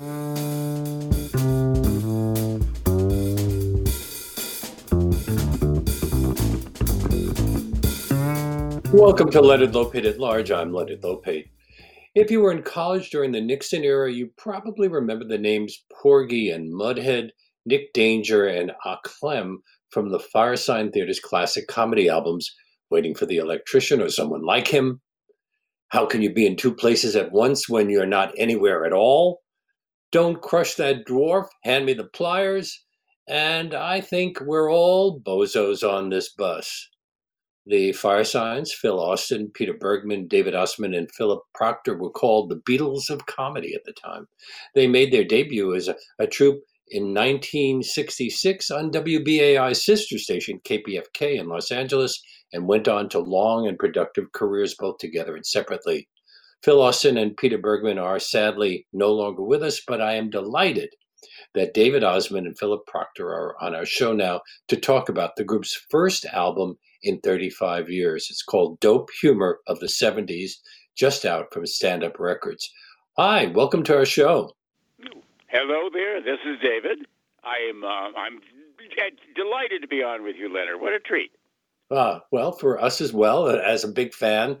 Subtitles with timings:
[0.00, 0.14] Welcome
[9.32, 10.52] to Leonard Lopate at Large.
[10.52, 11.50] I'm Leonard Lopate.
[12.14, 16.50] If you were in college during the Nixon era, you probably remember the names Porgy
[16.50, 17.30] and Mudhead,
[17.66, 22.54] Nick Danger, and Ah Clem from the Firesign Theater's classic comedy albums,
[22.88, 25.00] Waiting for the Electrician or Someone Like Him.
[25.88, 29.40] How can you be in two places at once when you're not anywhere at all?
[30.10, 32.84] Don't crush that dwarf, hand me the pliers,
[33.28, 36.88] and I think we're all bozos on this bus.
[37.66, 43.10] The Firesigns, Phil Austin, Peter Bergman, David Ossman, and Philip Proctor were called the Beatles
[43.10, 44.26] of comedy at the time.
[44.74, 51.38] They made their debut as a, a troupe in 1966 on WBAI's sister station, KPFK,
[51.38, 52.18] in Los Angeles,
[52.54, 56.08] and went on to long and productive careers both together and separately.
[56.62, 60.90] Phil Austin and Peter Bergman are sadly no longer with us, but I am delighted
[61.54, 65.44] that David Ossman and Philip Proctor are on our show now to talk about the
[65.44, 68.26] group's first album in 35 years.
[68.30, 70.52] It's called Dope Humor of the 70s,
[70.96, 72.68] just out from Stand Up Records.
[73.16, 74.52] Hi, welcome to our show.
[75.46, 76.20] Hello there.
[76.20, 77.06] This is David.
[77.44, 77.84] I am.
[77.84, 78.40] Uh, I'm
[79.34, 80.80] delighted to be on with you, Leonard.
[80.80, 81.30] What a treat.
[81.90, 84.58] Uh, well, for us as well, as a big fan,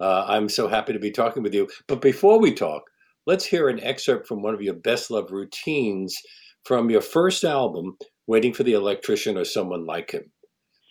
[0.00, 1.68] uh, I'm so happy to be talking with you.
[1.86, 2.82] But before we talk,
[3.26, 6.16] let's hear an excerpt from one of your best loved routines
[6.64, 7.96] from your first album,
[8.26, 10.30] Waiting for the Electrician or Someone Like Him.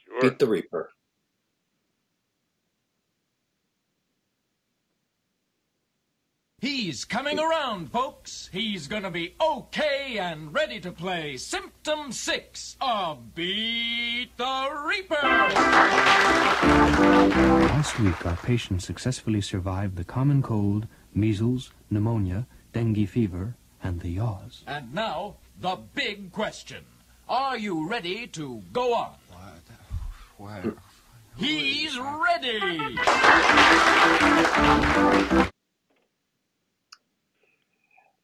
[0.06, 0.22] Sure.
[0.22, 0.90] Beat the Reaper.
[6.60, 8.50] He's coming around, folks.
[8.52, 15.22] He's gonna be okay and ready to play Symptom 6 of Beat the Reaper.
[17.62, 24.10] Last week, our patient successfully survived the common cold, measles, pneumonia, dengue fever, and the
[24.10, 24.64] yaws.
[24.66, 26.84] And now, the big question.
[27.30, 29.14] Are you ready to go on?
[30.38, 30.74] Where?
[31.38, 32.98] He's ready!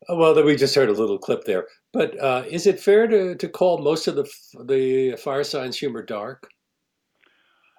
[0.09, 1.67] Uh, Well, we just heard a little clip there.
[1.91, 4.29] But uh, is it fair to, to call most of the
[4.65, 6.49] the Firesigns humor dark?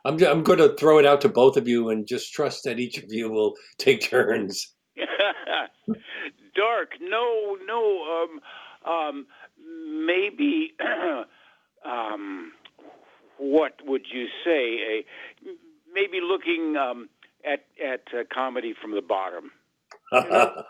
[0.04, 2.78] I'm I'm going to throw it out to both of you and just trust that
[2.78, 4.74] each of you will take turns.
[6.56, 6.92] Dark.
[7.00, 8.04] No, no.
[8.04, 8.40] Um,
[8.90, 9.26] um,
[10.06, 10.74] maybe.
[11.84, 12.52] um,
[13.38, 14.78] what would you say?
[14.78, 15.04] A,
[15.92, 17.08] maybe looking um,
[17.44, 19.50] at at uh, comedy from the bottom.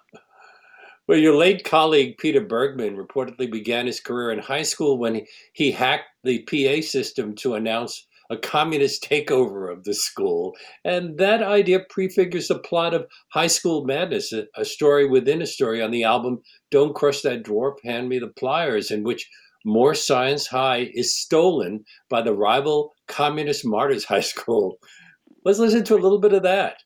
[1.06, 5.70] well, your late colleague Peter Bergman reportedly began his career in high school when he,
[5.70, 10.54] hacked the PA system to announce a communist takeover of the school.
[10.84, 15.47] And that idea prefigures the plot of High School Madness, a, a story within a
[15.47, 19.28] story on the album Don't Crush That Dwarf, Hand Me the Pliers, in which
[19.66, 24.78] More Science High is stolen by the rival Communist Martyrs High School.
[25.44, 26.78] Let's listen to a little bit of that.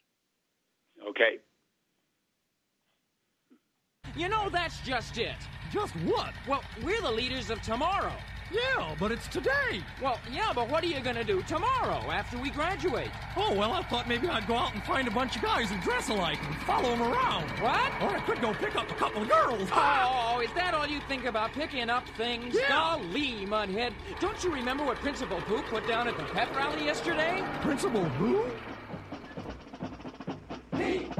[1.08, 1.38] Okay.
[4.18, 5.36] You know, that's just it.
[5.72, 6.34] Just what?
[6.48, 8.12] Well, we're the leaders of tomorrow.
[8.50, 9.80] Yeah, but it's today.
[10.02, 13.10] Well, yeah, but what are you gonna do tomorrow after we graduate?
[13.36, 15.78] Oh, well, I thought maybe I'd go out and find a bunch of guys who
[15.82, 17.48] dress alike and follow them around.
[17.60, 17.92] What?
[18.02, 19.68] Or I could go pick up a couple of girls.
[19.70, 20.34] Ah!
[20.34, 22.56] Oh, is that all you think about picking up things?
[22.56, 22.68] Yeah.
[22.70, 23.92] Golly, Mudhead.
[24.18, 27.44] Don't you remember what Principal Pooh put down at the pep rally yesterday?
[27.60, 28.50] Principal who?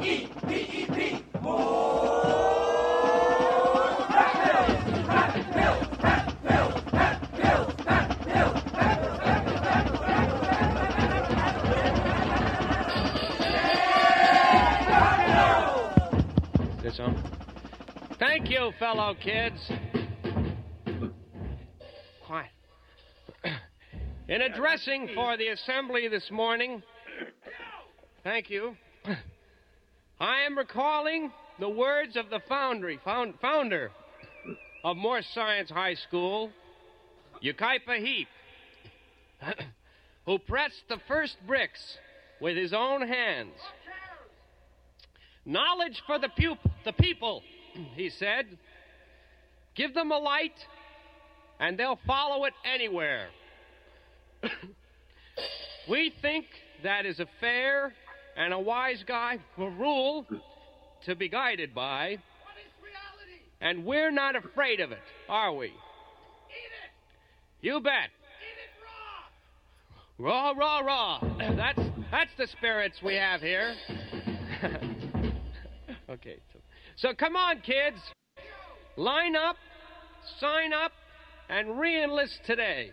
[0.01, 1.88] This
[18.39, 19.73] Thank you, fellow kids.
[22.25, 22.51] Quiet.
[24.29, 26.81] In addressing for the assembly this morning,
[28.23, 28.77] thank you.
[30.21, 33.91] I am recalling the words of the foundry, found, founder
[34.85, 36.53] of Morse Science High School,
[37.45, 38.29] Ukaipa Heap,
[40.27, 41.99] who pressed the first bricks
[42.41, 43.57] with his own hands.
[45.45, 47.43] Knowledge for the, pup- the people,
[47.95, 48.47] he said.
[49.75, 50.67] Give them a light,
[51.61, 53.29] and they'll follow it anywhere.
[55.89, 56.47] we think
[56.83, 57.93] that is a fair
[58.37, 60.27] and a wise guy rule
[61.07, 62.19] to be guided by.
[63.61, 64.99] And we're not afraid of it,
[65.29, 65.67] are we?
[65.67, 66.91] Eat it.
[67.61, 67.91] You bet.
[67.91, 71.21] Eat it Raw, raw, raw.
[71.39, 73.75] That's that's the spirits we have here.
[76.11, 76.37] okay.
[76.53, 76.59] So,
[76.99, 78.01] so come on, kids.
[78.97, 79.57] line up,
[80.41, 80.91] sign up,
[81.49, 82.91] and re enlist today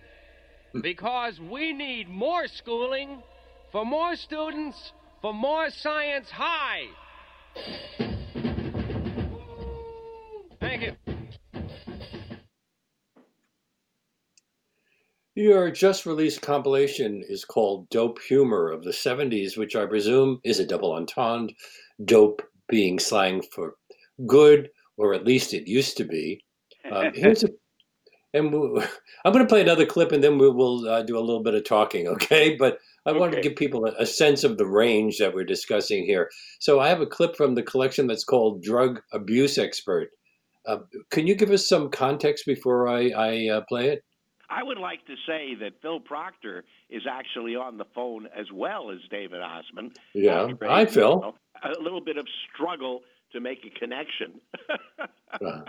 [0.82, 3.24] because we need more schooling
[3.72, 6.86] for more students for more science high.
[10.60, 10.92] Thank you.
[15.34, 20.60] Your just released compilation is called Dope Humor of the 70s, which I presume is
[20.60, 21.56] a double entendre,
[22.06, 23.76] dope being slang for
[24.26, 26.44] good, or at least it used to be.
[26.92, 27.50] Um, here's a,
[28.36, 28.82] and we'll,
[29.26, 31.56] I'm going to play another clip and then we will uh, do a little bit
[31.56, 32.56] of talking, okay?
[32.56, 33.20] But I okay.
[33.20, 36.30] wanted to give people a, a, sense of the range that we're discussing here.
[36.60, 40.10] So I have a clip from the collection that's called Drug Abuse Expert.
[40.68, 40.78] Uh,
[41.12, 44.04] can you give us some context before I, I uh, play it?
[44.50, 48.92] I would like to say that Phil Proctor is actually on the phone as well
[48.92, 49.92] as David Ossman.
[50.14, 51.36] Yeah, hi, Phil.
[51.64, 53.02] a little bit of struggle
[53.36, 54.40] to make a connection.
[55.42, 55.62] uh.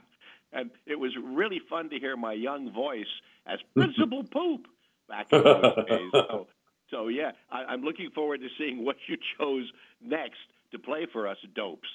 [0.52, 3.04] And it was really fun to hear my young voice
[3.46, 4.66] as Principal Poop
[5.08, 6.10] back in those days.
[6.12, 6.46] So,
[6.90, 9.70] so yeah, I, am looking forward to seeing what you chose
[10.00, 10.38] next
[10.72, 11.88] to play for us, dopes.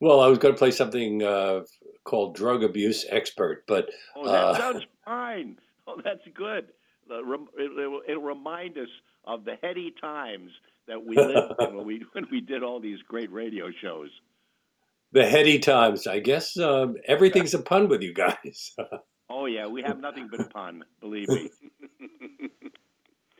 [0.00, 1.62] Well, I was going to play something uh,
[2.04, 5.58] called Drug Abuse Expert, but oh, that uh, sounds fine.
[5.88, 6.68] Oh, that's good.
[7.10, 8.88] It'll, it'll remind us
[9.24, 10.50] of the heady times
[10.88, 14.10] that we lived in when we when we did all these great radio shows.
[15.12, 16.06] The heady times.
[16.06, 18.72] I guess um, everything's a pun with you guys.
[19.30, 20.84] oh yeah, we have nothing but pun.
[21.00, 21.50] Believe me.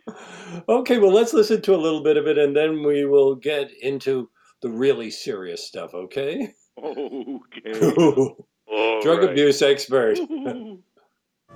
[0.68, 3.70] okay, well, let's listen to a little bit of it, and then we will get
[3.82, 4.30] into
[4.62, 5.94] the really serious stuff.
[5.94, 6.52] Okay.
[6.80, 7.72] Okay.
[9.02, 9.30] Drug right.
[9.30, 10.16] abuse expert.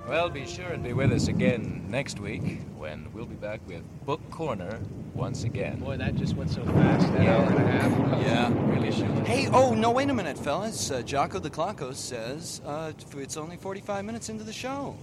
[0.07, 3.83] Well, be sure and be with us again next week when we'll be back with
[4.05, 4.79] Book Corner
[5.13, 5.79] once again.
[5.79, 7.11] Boy, that just went so fast.
[7.13, 7.37] That yeah.
[7.37, 8.21] hour and a half.
[8.21, 9.07] Yeah, really should.
[9.25, 10.91] Hey, oh, no, wait a minute, fellas.
[10.91, 14.97] Uh, Jocko the Clocko says uh, it's only 45 minutes into the show.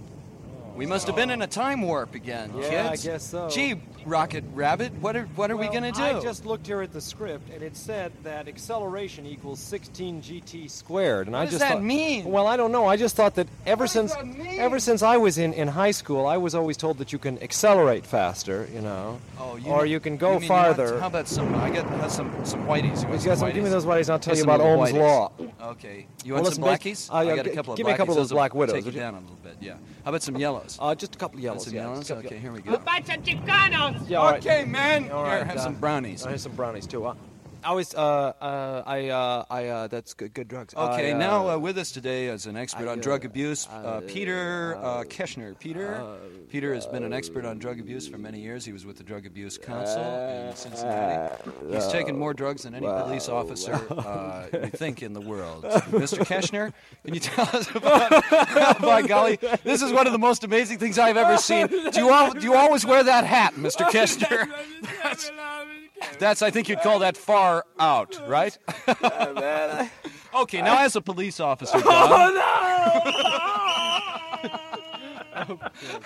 [0.75, 3.05] We must have been in a time warp again, yeah, kids.
[3.05, 3.49] I guess so.
[3.49, 6.01] Gee, Rocket Rabbit, what are what are well, we gonna do?
[6.01, 10.69] I just looked here at the script, and it said that acceleration equals 16 gt
[10.69, 11.27] squared.
[11.27, 12.25] And what I does just that thought, mean?
[12.25, 12.85] Well, I don't know.
[12.85, 14.13] I just thought that ever what since
[14.57, 17.41] ever since I was in, in high school, I was always told that you can
[17.43, 20.99] accelerate faster, you know, oh, you or know, you can go you farther.
[20.99, 21.53] how about some?
[21.55, 23.03] I got uh, some some whiteys.
[23.03, 23.53] You want some whiteys?
[23.53, 24.09] Give me those whiteys.
[24.09, 24.99] I'll tell Get you about Ohm's whiteys.
[24.99, 25.31] law.
[25.61, 26.07] Okay.
[26.23, 27.09] You want well, some blackies?
[27.09, 28.53] Uh, I got a g- couple give of me a couple of those Those black
[28.53, 28.75] widows.
[28.75, 29.57] Take you down a little bit.
[29.59, 29.73] Yeah.
[30.03, 30.77] How about some yellows?
[30.79, 31.65] Uh, just a couple of yellows.
[31.65, 32.09] Some yellows.
[32.09, 32.77] Okay, here we go.
[32.77, 33.90] Buy some Chicanos.
[34.07, 34.45] Yeah, all right.
[34.45, 35.11] Okay, man.
[35.11, 36.25] All Here, have uh, some brownies.
[36.25, 37.05] I have some brownies too.
[37.05, 37.15] Uh,
[37.63, 40.73] I was, uh, uh, I, uh, I, uh, that's good, good drugs.
[40.75, 43.67] Okay, I, now uh, with us today as an expert I, on uh, drug abuse,
[44.07, 44.75] Peter
[45.09, 45.57] Keshner.
[45.59, 46.17] Peter,
[46.49, 48.65] Peter has been an expert on drug abuse for many years.
[48.65, 51.51] He was with the Drug Abuse Council in Cincinnati.
[51.69, 55.63] He's taken more drugs than any police officer uh, we think in the world.
[55.63, 56.19] Mr.
[56.19, 56.73] Keshner,
[57.05, 58.11] can you tell us about?
[58.81, 61.67] by golly, this is one of the most amazing things I've ever seen.
[61.67, 63.85] Do you all, do you always wear that hat, Mr.
[63.91, 64.49] Keshner?
[66.01, 68.57] That's, that's I think you'd call that far out, right?
[70.35, 72.33] okay, now as a police officer, oh,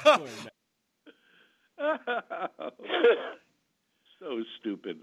[0.03, 0.27] Don,
[4.19, 4.97] so stupid.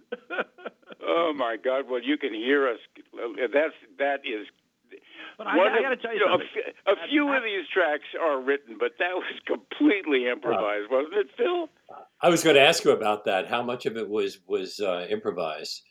[1.03, 1.85] oh my God!
[1.89, 2.79] Well, you can hear us.
[3.53, 4.47] That's that is.
[5.45, 6.49] But I, I got to tell you know, a something.
[6.87, 11.27] f- A, few of these tracks are written, but that was completely improvised, wasn't it,
[11.37, 11.69] Phil?
[12.21, 13.49] I was going to ask you about that.
[13.49, 15.83] How much of it was was uh, improvised?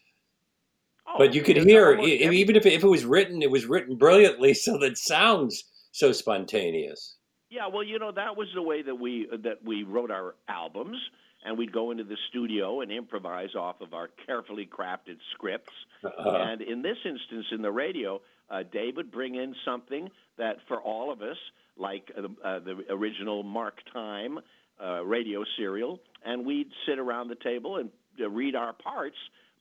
[1.08, 3.50] Oh, but you could hear, almost e- even if it, if it was written, it
[3.52, 7.18] was written brilliantly, so that sounds so spontaneous.
[7.50, 10.98] Yeah, well, you know that was the way that we that we wrote our albums,
[11.44, 15.74] and we'd go into the studio and improvise off of our carefully crafted scripts.
[16.04, 20.58] Uh, And in this instance, in the radio, uh, Dave would bring in something that
[20.68, 21.38] for all of us,
[21.78, 24.40] like uh, uh, the original Mark Time
[24.84, 27.90] uh, radio serial, and we'd sit around the table and
[28.20, 29.16] uh, read our parts.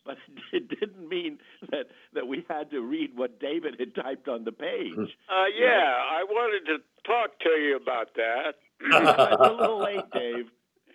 [0.05, 0.17] But
[0.53, 1.39] it didn't mean
[1.71, 4.93] that that we had to read what David had typed on the page.
[4.97, 8.55] Uh, yeah, I wanted to talk to you about that.
[8.81, 10.47] it's a little late, Dave.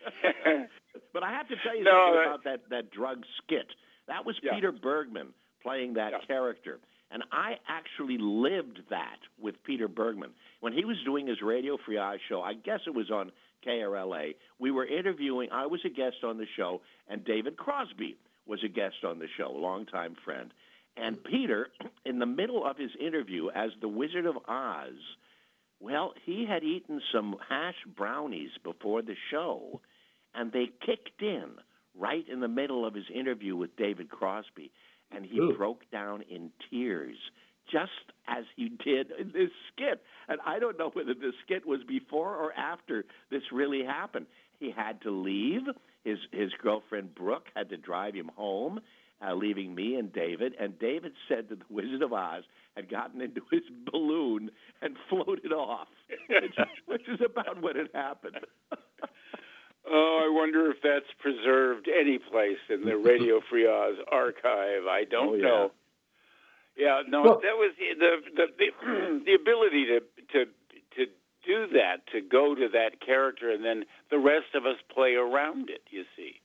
[1.14, 3.68] but I have to tell you No, something that- about that, that drug skit.
[4.08, 4.54] That was Yeah.
[4.56, 5.30] Peter Bergman
[5.64, 6.20] playing that Yeah.
[6.28, 6.80] character.
[7.12, 10.32] And I actually lived that with Peter Bergman.
[10.60, 13.32] When he was doing his Radio Free Oz show, I guess it was on
[13.66, 18.64] KRLA, we were interviewing, I was a guest on the show, and David Crosby was
[18.64, 20.52] a guest on the show, a longtime friend.
[20.98, 21.68] And Peter,
[22.06, 24.94] in the middle of his interview as the Wizard of Oz,
[25.80, 29.82] well, he had eaten some hash brownies before the show,
[30.34, 31.52] and they kicked in
[31.98, 34.72] right in the middle of his interview with David Crosby,
[35.12, 35.54] and he Ooh.
[35.58, 37.18] broke down in tears
[37.72, 37.92] just
[38.28, 40.02] as he did in this skit.
[40.28, 44.28] And I don't know whether this skit was before or after this really happened.
[44.60, 45.64] He had to leave.
[46.04, 48.80] His his girlfriend Brooke had to drive him home,
[49.26, 50.54] uh, leaving me and David.
[50.60, 52.44] And David said that the Wizard of Oz
[52.76, 55.88] had gotten into his balloon and floated off,
[56.30, 58.38] which, which is about what had happened.
[59.88, 64.86] Oh, I wonder if that's preserved any place in the Radio Free Oz archive.
[64.90, 65.42] I don't Oh, yeah.
[65.44, 65.72] know.
[66.78, 67.96] Yeah, no, Well- that was the
[68.36, 70.00] the the, the, ability to
[70.34, 70.46] to
[70.98, 71.06] to
[71.46, 75.70] do that, to go to that character, and then the rest of us play around
[75.70, 75.82] it.
[75.90, 76.42] You see.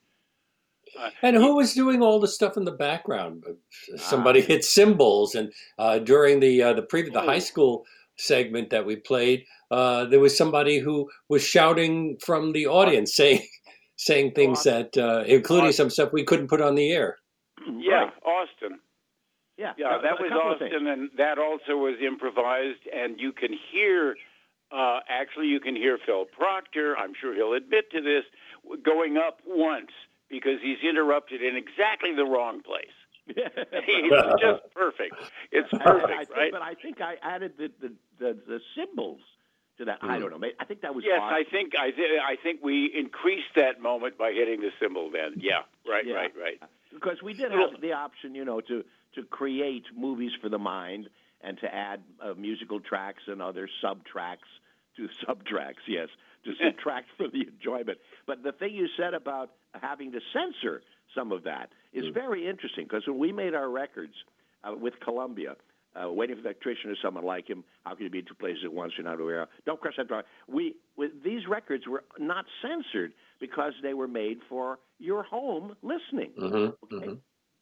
[0.98, 3.44] Uh, And who was doing all the stuff in the background?
[3.96, 7.84] Somebody hit cymbals, and uh, during the uh, the pre the high school
[8.20, 13.42] segment that we played, uh, there was somebody who was shouting from the audience, saying
[14.00, 17.18] saying things that, uh, including some stuff we couldn't put on the air.
[17.66, 18.78] Yeah, Austin.
[19.58, 20.72] Yeah, Yeah, that was couple of things.
[20.72, 22.80] Austin, and that also was improvised.
[22.90, 24.16] And you can hear,
[24.72, 26.96] uh, actually, you can hear Phil Proctor.
[26.96, 28.24] I'm sure he'll admit to this,
[28.82, 29.92] going up once
[30.30, 32.96] because he's interrupted in exactly the wrong place.
[33.72, 35.14] it's just perfect.
[35.52, 36.52] It's I- I perfect, think- right?
[36.52, 39.20] But I think I added the the, the, the symbols
[39.78, 39.98] to that.
[40.02, 40.20] I Hmm.
[40.28, 40.48] don't know.
[40.58, 41.36] I think that was Yes, Austin.
[41.36, 45.10] I think I, th- I think we increased that moment by hitting the symbol.
[45.10, 46.14] Then, yeah, right, Yeah.
[46.14, 46.60] right, right.
[46.92, 48.84] because we did have the option, you know, to
[49.16, 51.08] to create movies for the mind
[51.40, 54.46] and to add uh, musical tracks and other subtracks
[54.96, 55.82] to sub tracks.
[55.88, 56.08] Yes,
[56.44, 57.98] to subtract for the enjoyment.
[58.26, 60.82] But the thing you said about having to censor
[61.14, 64.14] some of that is very interesting because when we made our records
[64.64, 65.56] uh, with Columbia.
[65.96, 67.64] Uh, waiting for the electrician or someone like him.
[67.84, 68.92] How can you be in two places at once?
[68.96, 69.48] You're not aware.
[69.66, 70.22] Don't cross that drive.
[70.46, 76.30] We with, these records were not censored because they were made for your home listening.
[76.40, 76.94] Mm-hmm.
[76.94, 77.18] Okay?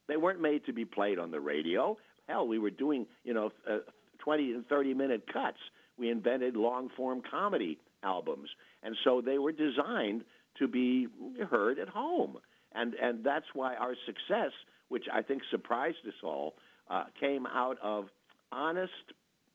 [0.08, 1.96] They weren't made to be played on the radio.
[2.28, 3.78] Hell, we were doing, you know, uh,
[4.18, 5.58] 20 and 30 minute cuts.
[5.96, 8.48] We invented long form comedy albums.
[8.82, 10.24] And so they were designed
[10.58, 11.08] to be
[11.50, 12.38] heard at home.
[12.80, 14.52] And, and that's why our success,
[14.88, 16.54] which I think surprised us all,
[16.90, 18.06] uh, came out of
[18.52, 18.92] honest,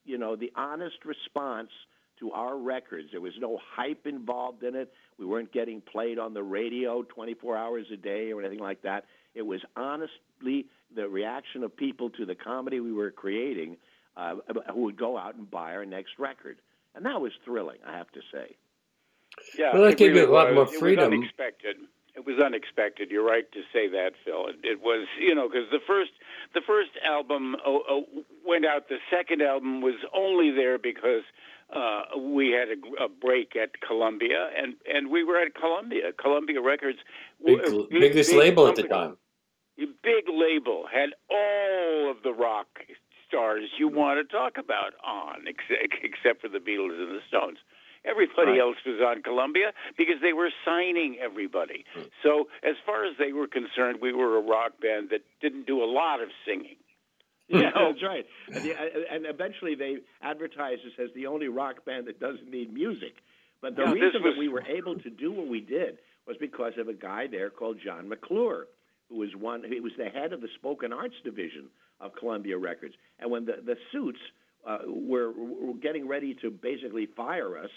[0.05, 1.69] you know, the honest response
[2.19, 3.07] to our records.
[3.11, 4.91] There was no hype involved in it.
[5.17, 9.05] We weren't getting played on the radio 24 hours a day or anything like that.
[9.33, 13.77] It was honestly the reaction of people to the comedy we were creating
[14.15, 14.35] uh,
[14.73, 16.57] who would go out and buy our next record.
[16.95, 18.55] And that was thrilling, I have to say.
[19.57, 20.55] Yeah, Well, that it gave you a lot was.
[20.55, 21.09] more It freedom.
[21.11, 21.77] was unexpected.
[22.15, 23.09] It was unexpected.
[23.09, 24.47] You're right to say that, Phil.
[24.47, 26.11] It, it was, you know, because the first
[26.53, 28.01] the first album uh, uh,
[28.45, 28.87] went out.
[28.87, 31.23] The second album was only there because
[31.75, 36.13] uh, we had a, a break at Columbia, and and we were at Columbia.
[36.13, 36.99] Columbia Records,
[37.43, 39.17] Big, w- biggest big label at the time.
[39.77, 42.67] Big label had all of the rock
[43.27, 47.57] stars you want to talk about on, except, except for the Beatles and the Stones.
[48.05, 48.59] Everybody Right.
[48.59, 51.85] else was on Columbia because they were signing everybody.
[52.21, 55.81] So, as far as they were concerned, we were a rock band that didn't do
[55.83, 56.75] a lot of singing.
[57.47, 58.25] Yeah, that's right.
[58.47, 62.73] And, the, and eventually they advertised us as the only rock band that doesn't need
[62.73, 63.15] music.
[63.61, 66.35] But the this reason was- that we were able to do what we did was
[66.37, 68.67] because of a guy there called John McClure,
[69.09, 69.63] who was one.
[69.63, 71.69] He was the head of the spoken arts division
[71.99, 72.95] of Columbia Records.
[73.19, 74.19] And when the the suits
[74.65, 77.69] uh, were, were getting ready to basically fire us,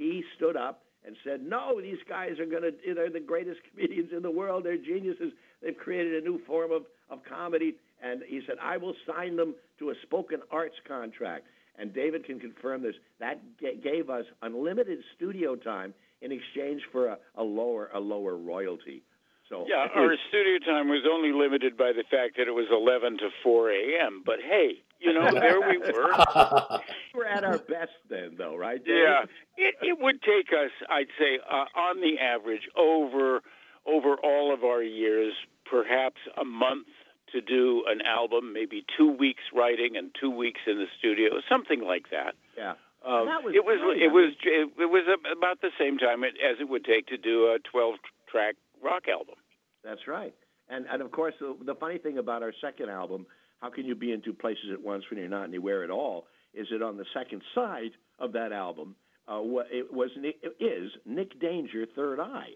[0.00, 2.72] he stood up and said, "No, these guys are going to.
[2.94, 4.64] They're the greatest comedians in the world.
[4.64, 5.32] They're geniuses.
[5.62, 9.54] They've created a new form of of comedy." And he said, "I will sign them
[9.78, 11.44] to a spoken arts contract."
[11.78, 12.94] And David can confirm this.
[13.20, 18.36] That ga- gave us unlimited studio time in exchange for a, a lower a lower
[18.36, 19.02] royalty.
[19.48, 23.18] So Yeah, our studio time was only limited by the fact that it was 11
[23.18, 24.22] to 4 a.m.
[24.24, 26.12] But hey, you know, there we were.
[27.14, 28.84] we're at our best then, though, right?
[28.84, 28.94] Dave?
[28.96, 29.24] Yeah,
[29.56, 33.40] it it would take us, I'd say, uh, on the average, over
[33.86, 35.32] over all of our years,
[35.68, 36.86] perhaps a month
[37.32, 41.80] to do an album, maybe two weeks writing and two weeks in the studio, something
[41.80, 42.34] like that.
[42.56, 42.74] Yeah.
[43.06, 46.60] Um, That was it was it was it was about the same time it, as
[46.60, 47.94] it would take to do a 12
[48.30, 49.36] track rock album.
[49.82, 50.34] That's right.
[50.68, 53.26] And and of course, the, the funny thing about our second album,
[53.60, 56.26] "How Can You Be in Two Places at Once When You're Not Anywhere at All,"
[56.54, 58.96] is it on the second side of that album,
[59.28, 62.54] uh, what it was Nick, it is Nick Danger, Third Eye,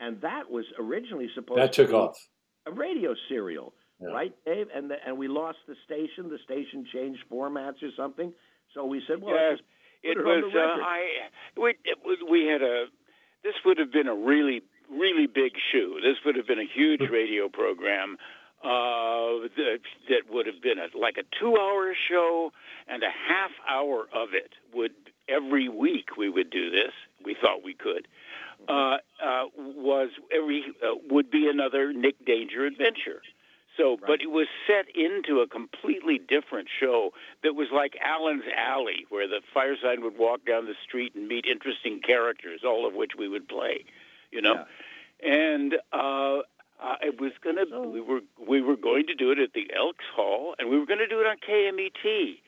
[0.00, 2.28] and that was originally supposed That took be off.
[2.66, 4.08] a radio serial, Yeah.
[4.08, 4.68] right, Dave?
[4.74, 6.28] And the, and we lost the station.
[6.30, 8.32] The station changed formats or something.
[8.74, 9.58] So we said, well, Yes,
[10.04, 10.52] let's it was.
[10.52, 10.76] the Uh.
[10.82, 12.86] I we it was, we had a.
[13.44, 16.00] This would have been a really really big shoe.
[16.02, 18.16] This would have been a huge radio program.
[18.62, 22.50] Uh, that, that would have been a, like a two-hour show,
[22.88, 24.92] and a half hour of it would
[25.28, 26.92] every week we would do this.
[27.24, 28.08] We thought we could.
[28.68, 33.22] Uh, uh, was every uh, would be another Nick Danger adventure.
[33.76, 37.12] So, but it was set into a completely different show
[37.44, 41.46] that was like Allen's Alley, where the fireside would walk down the street and meet
[41.46, 43.84] interesting characters, all of which we would play,
[44.32, 44.64] you know.
[45.24, 46.38] And uh,
[46.82, 50.04] uh, it was gonna we were we were going to do it at the Elks
[50.14, 52.38] Hall, and we were going to do it on KMET.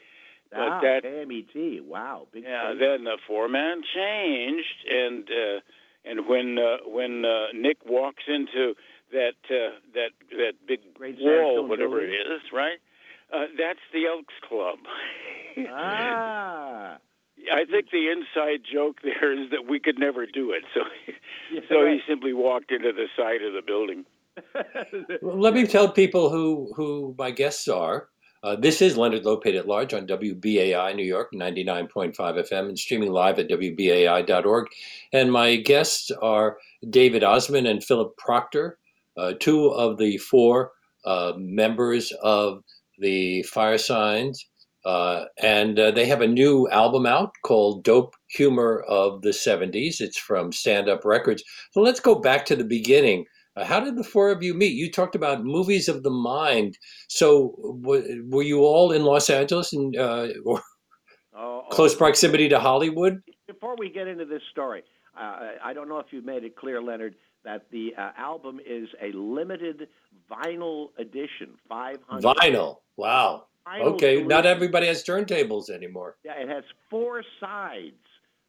[0.51, 1.85] But ah, that KMET.
[1.85, 2.27] Wow.
[2.33, 5.61] Big yeah, then the foreman changed, and uh,
[6.05, 8.75] and when uh, when uh, Nick walks into
[9.13, 10.81] that uh, that that big
[11.21, 12.79] wall, whatever it is, right?
[13.33, 14.79] Uh, that's the Elks Club.
[15.71, 16.99] ah.
[17.51, 20.83] I think the inside joke there is that we could never do it, so
[21.53, 21.95] Yeah, so right.
[21.95, 24.05] he simply walked into the side of the building.
[25.23, 28.09] Let me tell people who who my guests are.
[28.43, 33.13] Uh, this is Leonard Lopate at Large on WBAI New York, 99.5 FM, and streaming
[33.13, 34.67] live at WBAI.org.
[35.13, 36.57] And my guests are
[36.89, 38.79] David Ossman and Philip Proctor,
[39.19, 40.73] uh, two of the four
[41.05, 42.65] uh, members of
[42.99, 44.39] the Firesigns.
[44.87, 50.01] Uh, and uh, they have a new album out called Dope Humor of the 70s.
[50.01, 51.45] It's from Stand Up Records.
[51.73, 53.27] So let's go back to the beginning.
[53.61, 54.73] Uh, how did the four of you meet?
[54.75, 56.79] You talked about movies of the mind.
[57.09, 60.63] So w- were you all in Los Angeles and uh, or
[61.33, 61.69] Oh, oh.
[61.71, 63.23] close proximity to Hollywood?
[63.47, 64.83] Before we get into this story,
[65.19, 67.15] uh, I don't know if you've made it clear, Leonard,
[67.45, 69.89] that the uh, album is a limited
[70.31, 72.23] vinyl edition, 500.
[72.23, 72.77] Vinyl.
[72.97, 73.47] Wow.
[73.67, 74.23] Vinyl Okay.
[74.23, 76.17] Not everybody has turntables anymore.
[76.25, 77.95] Yeah, it has four sides.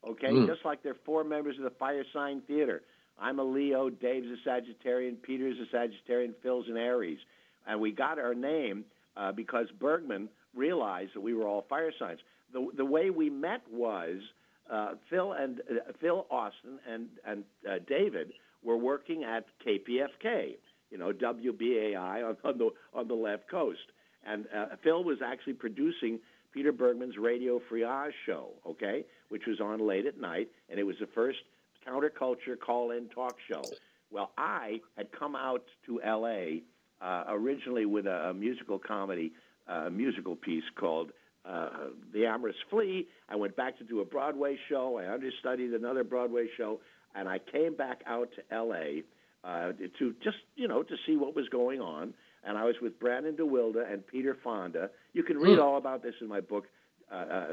[0.07, 0.47] Okay, Mm.
[0.47, 2.81] just like there are four members of the Firesign Theater.
[3.21, 7.19] I'm a Leo, Dave's a Sagittarian, Peter's a Sagittarian, Phil's an Aries,
[7.67, 8.83] and we got our name
[9.15, 12.19] uh, because Bergman realized that we were all fire signs.
[12.51, 14.17] The the way we met was
[14.69, 20.55] uh, Phil and uh, Phil Austin and and uh, David were working at KPFK,
[20.89, 23.79] you know WBAI on, on the on the left coast,
[24.25, 26.19] and uh, Phil was actually producing
[26.51, 30.83] Peter Bergman's Radio Free Oz show, okay, which was on late at night, and it
[30.83, 31.39] was the first
[31.87, 33.61] counterculture call-in talk show.
[34.11, 36.63] Well, I had come out to L.A.
[37.01, 39.31] Uh, originally with a, a musical comedy,
[39.67, 41.11] uh, musical piece called
[41.45, 41.69] uh,
[42.13, 43.07] The Amorous Flea.
[43.29, 44.99] I went back to do a Broadway show.
[44.99, 46.79] I understudied another Broadway show,
[47.15, 49.03] and I came back out to L.A.
[49.43, 52.13] Uh, to just you know to see what was going on.
[52.43, 54.89] And I was with Brandon DeWilde and Peter Fonda.
[55.13, 55.63] You can read Hmm.
[55.63, 56.65] all about this in my book.
[57.11, 57.47] Uh, uh,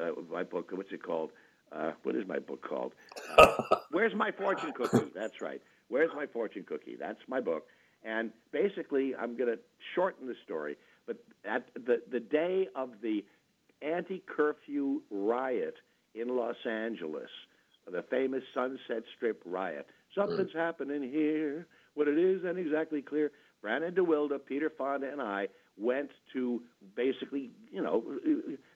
[0.00, 0.70] uh, uh, my book.
[0.72, 1.30] What's it called?
[1.72, 2.92] Uh, what is my book called?
[3.38, 5.10] Uh, Where's my fortune cookie?
[5.14, 5.60] That's right.
[5.88, 6.96] Where's my fortune cookie?
[6.98, 7.64] That's my book.
[8.04, 9.58] And basically, I'm going to
[9.94, 10.76] shorten the story.
[11.06, 13.24] But at the the day of the
[13.82, 15.74] anti-curfew riot
[16.14, 17.30] in Los Angeles,
[17.90, 21.66] the famous Sunset Strip riot, something's happening here.
[21.94, 23.30] What it is ain't exactly clear.
[23.62, 25.48] Brandon DeWilde, Peter Fonda, and I
[25.78, 26.62] went to
[26.94, 28.02] basically, you know,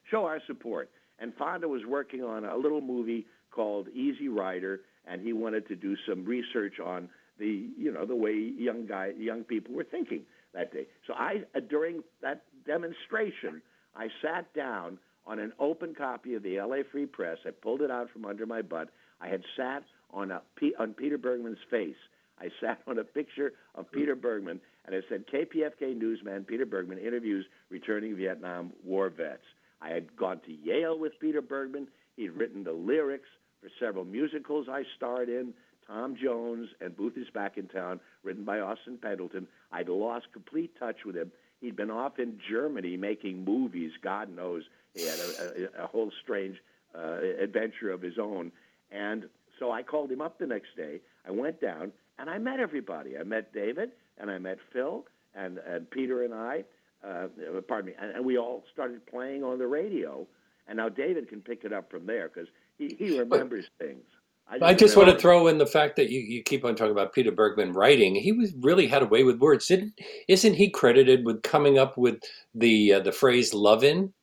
[0.09, 0.89] show our support.
[1.21, 5.75] And Fonda was working on a little movie called Easy Rider, and he wanted to
[5.75, 10.23] do some research on the, you know, the way young guy, young people were thinking
[10.53, 10.87] that day.
[11.07, 13.61] So I, uh, during that demonstration,
[13.95, 17.37] I sat down on an open copy of the LA Free Press.
[17.45, 18.89] I pulled it out from under my butt.
[19.19, 20.41] I had sat on a
[20.79, 21.95] on Peter Bergman's face.
[22.39, 26.97] I sat on a picture of Peter Bergman, and it said KPFK newsman Peter Bergman
[26.97, 29.43] interviews returning Vietnam War vets.
[29.81, 31.87] I had gone to Yale with Peter Bergman.
[32.15, 33.29] He'd written the lyrics
[33.61, 35.53] for several musicals I starred in.
[35.87, 39.47] Tom Jones and Booth is Back in Town, written by Austin Pendleton.
[39.71, 41.31] I'd lost complete touch with him.
[41.59, 43.91] He'd been off in Germany making movies.
[44.01, 44.63] God knows
[44.93, 46.57] he had a, a, a whole strange
[46.95, 48.51] uh, adventure of his own.
[48.91, 49.25] And
[49.59, 51.01] so I called him up the next day.
[51.27, 53.17] I went down and I met everybody.
[53.17, 56.63] I met David and I met Phil and, and Peter and I.
[57.03, 57.27] Uh,
[57.67, 57.93] pardon me.
[57.99, 60.27] And, and we all started playing on the radio.
[60.67, 64.03] And now David can pick it up from there because he, he remembers things.
[64.61, 67.13] I just want to throw in the fact that you, you keep on talking about
[67.13, 68.15] Peter Bergman writing.
[68.15, 69.67] He was really had a way with words.
[69.67, 69.93] Didn't,
[70.27, 72.21] isn't he credited with coming up with
[72.53, 74.13] the uh, the phrase "love in"?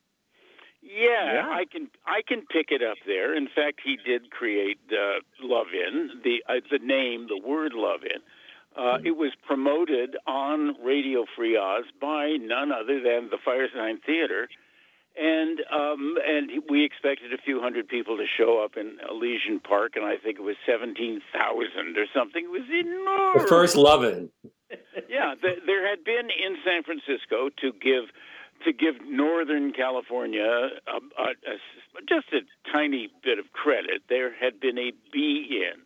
[0.83, 3.35] Yeah, I can I can pick it up there.
[3.35, 8.01] In fact, he did create uh, Love In the uh, the name, the word Love
[8.03, 8.21] In.
[8.75, 14.47] Uh, It was promoted on Radio Free Oz by none other than the Firesign Theater,
[15.19, 19.93] and um, and we expected a few hundred people to show up in Elysian Park,
[19.95, 22.45] and I think it was seventeen thousand or something.
[22.45, 23.43] It was enormous.
[23.43, 24.29] The first "love in."
[25.09, 28.05] Yeah, th- there had been in San Francisco to give
[28.65, 31.55] to give Northern California a, a, a,
[32.07, 34.03] just a tiny bit of credit.
[34.09, 35.81] There had been a be in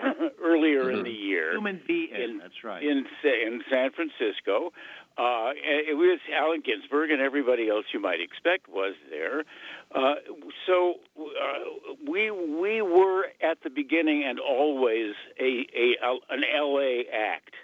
[0.42, 0.98] earlier mm-hmm.
[0.98, 1.52] in the year.
[1.52, 2.38] Human be in.
[2.38, 2.82] That's right.
[2.82, 4.72] In in San Francisco,
[5.18, 9.44] uh, it was Allen Ginsberg and everybody else you might expect was there.
[9.94, 10.14] Uh,
[10.66, 15.94] so uh, we we were at the beginning and always a, a
[16.30, 17.04] an L.A.
[17.12, 17.54] act.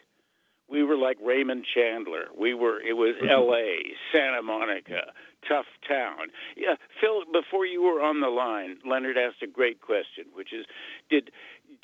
[0.69, 2.25] We were like Raymond Chandler.
[2.37, 3.31] We were it was mm-hmm.
[3.31, 5.13] L.A., Santa Monica,
[5.49, 6.29] tough town.
[6.57, 7.23] Yeah, Phil.
[7.33, 10.67] Before you were on the line, Leonard asked a great question, which is,
[11.09, 11.31] did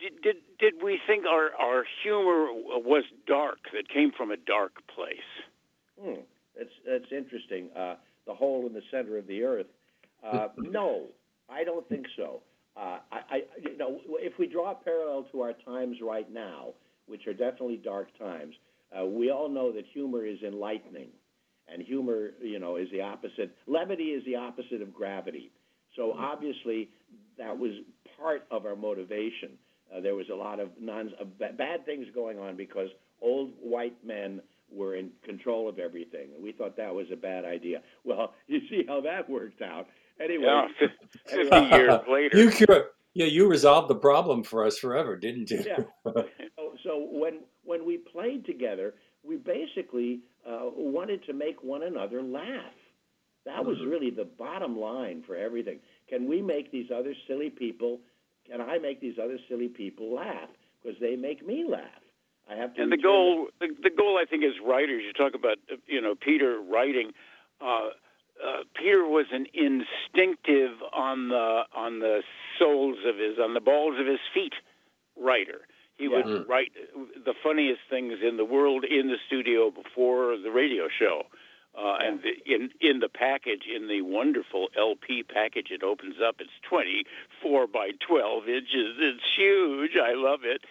[0.02, 4.72] did did, did we think our our humor was dark that came from a dark
[4.94, 5.16] place?
[6.00, 6.20] Hmm,
[6.56, 7.70] that's that's interesting.
[7.76, 7.94] Uh,
[8.26, 9.66] the hole in the center of the earth.
[10.24, 11.06] Uh, no,
[11.48, 12.40] I don't think so.
[12.76, 16.68] Uh, I, I, you know, if we draw a parallel to our times right now,
[17.06, 18.54] which are definitely dark times,
[18.98, 21.08] uh, we all know that humor is enlightening,
[21.68, 23.54] and humor, you know, is the opposite.
[23.66, 25.50] Levity is the opposite of gravity.
[25.96, 26.88] So obviously,
[27.36, 27.72] that was
[28.18, 29.50] part of our motivation.
[29.94, 31.24] Uh, there was a lot of non uh,
[31.56, 32.88] bad things going on because
[33.20, 36.28] old white men were in control of everything.
[36.34, 37.82] And we thought that was a bad idea.
[38.04, 39.86] Well, you see how that worked out.
[40.20, 40.88] Anyway, yeah,
[41.26, 42.38] 50 years later.
[42.38, 45.64] You cure, yeah, you resolved the problem for us forever, didn't you?
[45.66, 45.84] yeah.
[46.04, 46.24] So,
[46.84, 52.72] so when when we played together, we basically uh, wanted to make one another laugh.
[53.44, 53.90] That was mm-hmm.
[53.90, 55.80] really the bottom line for everything.
[56.08, 58.00] Can we make these other silly people?
[58.52, 60.50] Can I make these other silly people laugh?
[60.82, 61.80] Because they make me laugh.
[62.50, 62.82] I have to.
[62.82, 66.14] And the goal, the, the, goal, I think, as writers, you talk about, you know,
[66.14, 67.12] Peter writing.
[67.62, 67.90] Uh,
[68.44, 72.22] uh, Peter was an instinctive on the on the
[72.58, 74.54] soles of his, on the balls of his feet
[75.18, 75.62] writer.
[75.96, 76.16] He yeah.
[76.16, 76.50] would mm-hmm.
[76.50, 76.72] write
[77.24, 81.22] the funniest things in the world in the studio before the radio show.
[81.76, 86.36] Uh, and the, in in the package, in the wonderful LP package, it opens up.
[86.38, 88.96] It's 24 by 12 inches.
[88.98, 89.92] It's huge.
[89.96, 90.64] I love it.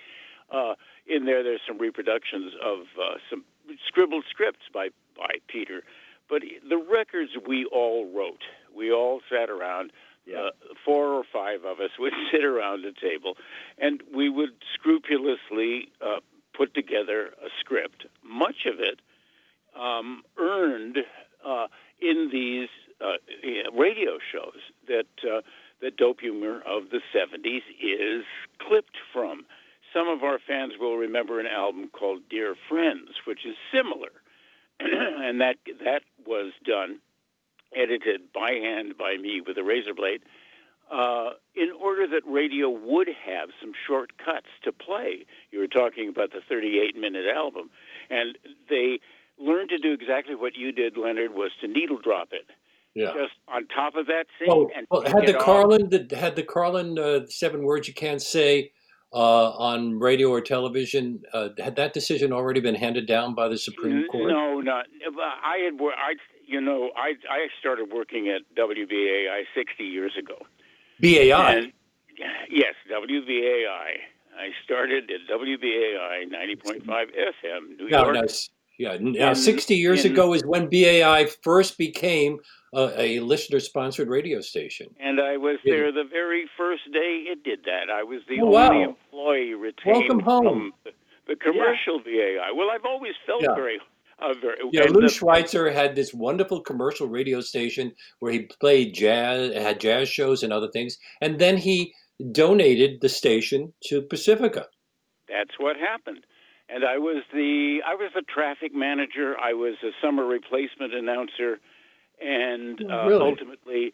[0.52, 0.76] Uh,
[1.08, 3.46] in there, there's some reproductions of uh, some
[3.88, 5.82] scribbled scripts by by Peter,
[6.30, 8.44] but the records we all wrote.
[8.76, 9.92] We all sat around.
[10.24, 10.38] Yeah.
[10.38, 10.50] Uh,
[10.86, 13.38] four or five of us would sit around a table,
[13.80, 16.20] and we would scrupulously uh,
[16.56, 18.06] put together a script.
[18.24, 19.00] Much of it
[19.80, 20.98] um, earned
[21.46, 21.68] uh,
[22.02, 23.18] in these uh,
[23.76, 25.42] radio shows that uh,
[25.82, 28.24] that Dope Humor of the '70s is
[28.60, 29.46] clipped from.
[29.94, 34.12] Some of our fans will remember an album called Dear Friends, which is similar,
[34.80, 37.00] and that that was done,
[37.76, 40.22] edited by hand by me with a razor blade,
[40.92, 45.26] uh, in order that radio would have some shortcuts to play.
[45.52, 47.70] You were talking about the 38-minute album,
[48.10, 48.38] and
[48.70, 49.00] they
[49.42, 52.50] learned to do exactly what you did, Leonard, was to needle drop it.
[52.94, 53.14] Yeah.
[53.14, 54.70] Just on top of that scene.
[54.76, 58.72] And well had the Carlin, the, had the Carlin uh, seven words you can't say
[59.14, 61.22] uh, on radio or television.
[61.34, 64.30] Uh, had that decision already been handed down by the Supreme Court?
[64.32, 64.88] No, not.
[65.18, 65.82] I had.
[65.82, 70.36] I you know I I started working at WBAI 60 years ago.
[71.02, 71.56] BAI.
[71.56, 71.74] And,
[72.50, 73.98] yes, WBAI.
[74.38, 78.16] I started at WBAI 90.5 FM, New no, York.
[78.16, 78.28] No,
[78.82, 82.40] yeah, now 60 years in, ago is when BAI first became
[82.74, 84.88] a, a listener-sponsored radio station.
[85.00, 85.76] And I was yeah.
[85.76, 87.92] there the very first day it did that.
[87.94, 88.84] I was the oh, only wow.
[88.90, 90.74] employee retained Welcome home.
[90.84, 90.92] the,
[91.28, 92.40] the commercial yeah.
[92.42, 92.52] BAI.
[92.56, 93.54] Well, I've always felt yeah.
[93.54, 93.80] very
[94.20, 98.94] uh, very, yeah, Lou the, Schweitzer had this wonderful commercial radio station where he played
[98.94, 101.94] jazz, had jazz shows and other things, and then he
[102.32, 104.68] donated the station to Pacifica.
[105.28, 106.24] That's what happened
[106.74, 109.36] and I was the I was the traffic manager.
[109.40, 111.60] I was a summer replacement announcer,
[112.22, 113.30] and uh, really?
[113.30, 113.94] ultimately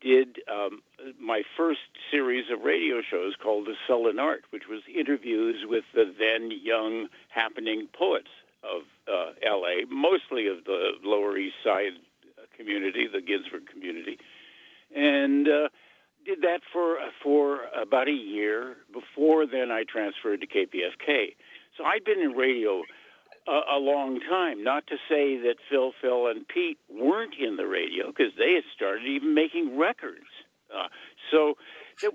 [0.00, 0.82] did um,
[1.20, 6.04] my first series of radio shows called The Sullen Art, which was interviews with the
[6.18, 8.28] then young happening poets
[8.62, 11.92] of uh, L.A., mostly of the Lower East Side
[12.56, 14.18] community, the Ginsberg community,
[14.94, 15.48] and.
[15.48, 15.68] Uh,
[16.24, 18.76] did that for for about a year.
[18.90, 21.34] Before then, I transferred to KPFK,
[21.76, 22.82] so I'd been in radio
[23.48, 24.62] a, a long time.
[24.62, 28.64] Not to say that Phil, Phil, and Pete weren't in the radio because they had
[28.74, 30.26] started even making records.
[30.74, 30.88] Uh,
[31.30, 31.54] so.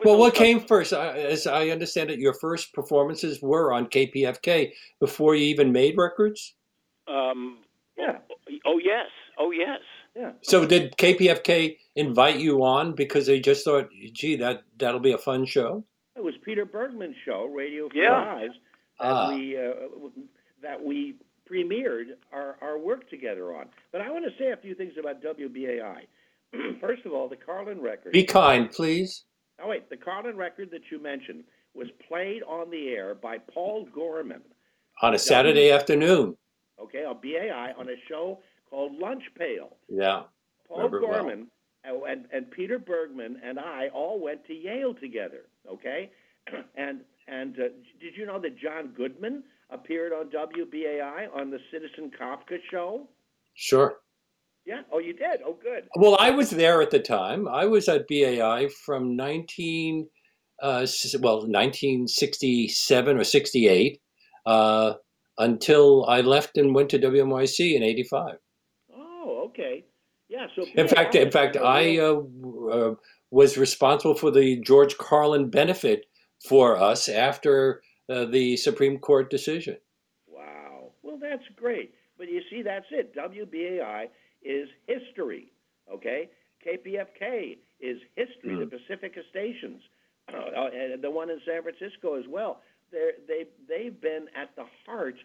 [0.03, 0.91] Well, what came first?
[0.91, 6.55] As I understand it, your first performances were on KPFK before you even made records.
[7.07, 7.59] Um,
[7.97, 8.17] yeah.
[8.29, 9.07] Oh, oh yes.
[9.37, 9.79] Oh yes.
[10.17, 10.31] Yeah.
[10.41, 15.17] So did KPFK invite you on because they just thought, gee, that that'll be a
[15.17, 15.85] fun show?
[16.17, 18.47] It was Peter Bergman's show, Radio for yeah.
[18.99, 19.33] Eyes, that ah.
[19.33, 20.09] we uh,
[20.61, 21.15] that we
[21.49, 23.65] premiered our, our work together on.
[23.91, 26.01] But I want to say a few things about WBAI.
[26.81, 28.11] First of all, the Carlin record.
[28.11, 29.25] Be kind, please.
[29.61, 29.89] Oh, wait.
[29.89, 34.41] The Carlin record that you mentioned was played on the air by Paul Gorman.
[35.01, 36.35] On a Saturday afternoon.
[36.81, 39.77] Okay, on BAI on a show called Lunch Pail.
[39.87, 40.23] Yeah.
[40.67, 41.19] Paul Remember it well.
[41.23, 41.47] Gorman
[41.87, 45.45] uh, and, and Peter Bergman and I all went to Yale together.
[45.69, 46.11] Okay,
[46.75, 47.63] and and uh,
[47.99, 53.07] did you know that John Goodman appeared on WBAI on the Citizen Kafka show?
[53.55, 53.97] Sure.
[54.65, 54.81] Yeah.
[54.91, 55.41] Oh, you did.
[55.45, 55.87] Oh, good.
[55.95, 57.47] Well, I was there at the time.
[57.47, 60.07] I was at BAI from 19,
[60.61, 60.85] uh,
[61.21, 64.01] well, 1967 or 68
[64.45, 64.93] uh,
[65.37, 68.35] until I left and went to WNYC in 85.
[68.95, 69.85] Oh, okay.
[70.27, 70.47] Yeah.
[70.55, 72.21] So In fact, in fact, I uh,
[72.71, 72.95] uh,
[73.31, 76.05] was responsible for the George Carlin benefit
[76.47, 79.77] for us after uh, the Supreme Court decision.
[80.27, 80.91] Wow.
[81.03, 81.93] Well, that's great.
[82.17, 83.15] But you see, that's it.
[83.15, 84.05] WBAI
[84.43, 85.51] is history.
[85.91, 86.29] Okay.
[86.65, 88.57] KPFK is history.
[88.57, 89.81] The Pacifica stations,
[90.33, 92.61] uh, and the one in San Francisco as well.
[92.91, 95.15] They're, they they've been at the heart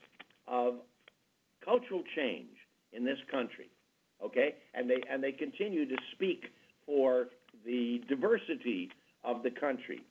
[0.46, 0.74] of
[1.64, 2.57] cultural change
[2.92, 3.70] in this country.
[4.24, 6.44] Okay, and they and they continue to speak
[6.87, 7.29] for
[7.64, 8.90] the diversity
[9.24, 10.03] of the country,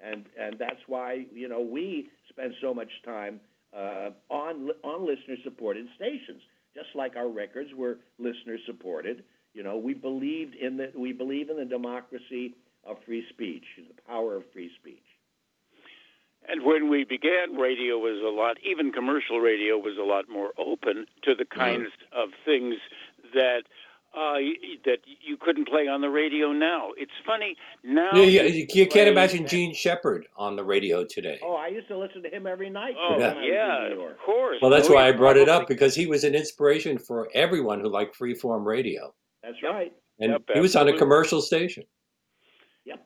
[0.00, 3.40] and and that's why you know we spend so much time
[3.76, 6.42] uh, on on listener supported stations,
[6.74, 9.24] just like our records were listener supported.
[9.54, 14.02] You know, we believed in the we believe in the democracy of free speech, the
[14.06, 15.02] power of free speech.
[16.48, 20.52] And when we began, radio was a lot, even commercial radio was a lot more
[20.56, 22.76] open to the kinds of things
[23.34, 23.64] that
[24.18, 24.34] uh,
[24.84, 26.88] that you couldn't play on the radio now.
[26.96, 27.54] It's funny
[27.84, 28.10] now.
[28.14, 31.38] You, you- you can't imagine Jean Shepherd on the radio today.
[31.42, 32.94] Oh, I used to listen to him every night.
[32.98, 34.58] Oh when I was in yeah, of course.
[34.60, 37.28] Well, that's Oh, why I yeah, brought it up because he was an inspiration for
[37.34, 39.14] everyone who liked freeform radio.
[39.42, 39.92] That's right.
[40.18, 41.84] And Yep, he was on a commercial station.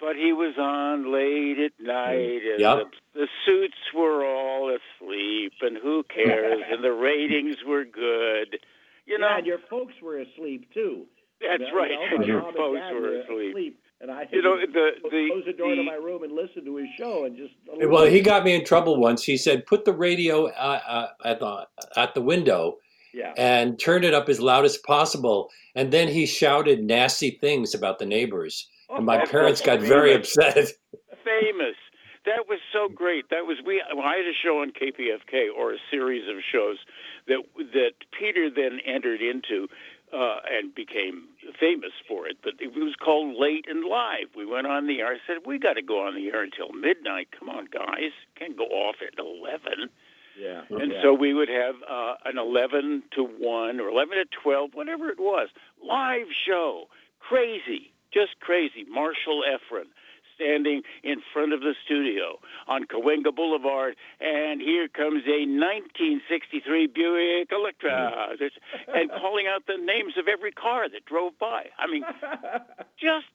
[0.01, 2.79] But he was on late at night, and Yep.
[3.14, 6.62] the, the suits were all asleep, and who cares?
[6.70, 8.59] and the ratings were good.
[9.07, 11.04] You know, yeah, and your folks were asleep too.
[11.40, 11.90] that's You right.
[11.90, 13.78] you know, Your folks were asleep.
[14.00, 16.76] and I You know, the the close the door to my room and listen to
[16.76, 17.52] his show and just.
[17.94, 19.22] Well, he got me in trouble once.
[19.24, 22.78] He said, "Put the radio uh, uh, at the at the window
[23.14, 23.32] Yeah.
[23.36, 27.98] and turn it up as loud as possible." And then he shouted nasty things about
[27.98, 30.54] the neighbors, and my Oh, parents got very upset.
[31.24, 31.76] famous.
[32.24, 33.28] That was so great.
[33.30, 33.82] That was we.
[33.90, 36.78] Well, I had a show on KPFK or a series of shows
[37.26, 37.42] that
[37.74, 39.66] that Peter then entered into
[40.14, 41.26] uh, and became
[41.58, 42.38] famous for it.
[42.44, 44.30] But it was called Late and Live.
[44.36, 45.14] We went on the air.
[45.14, 47.28] I said we got to go on the air until midnight.
[47.36, 49.90] Come on, guys, can't go off at eleven.
[50.38, 50.62] Yeah.
[50.70, 51.02] And yeah.
[51.02, 55.20] so we would have uh, an 11 to 1 or 11 to 12, whatever it
[55.20, 55.50] was,
[55.86, 56.88] live show.
[57.20, 58.86] Crazy, just crazy.
[58.88, 59.92] Marshall Efron
[60.42, 67.52] standing in front of the studio on Cahuenga Boulevard, and here comes a 1963 Buick
[67.52, 71.70] Electra, There's- and calling out the names of every car that drove by.
[71.78, 72.05] I mean,
[73.00, 73.26] just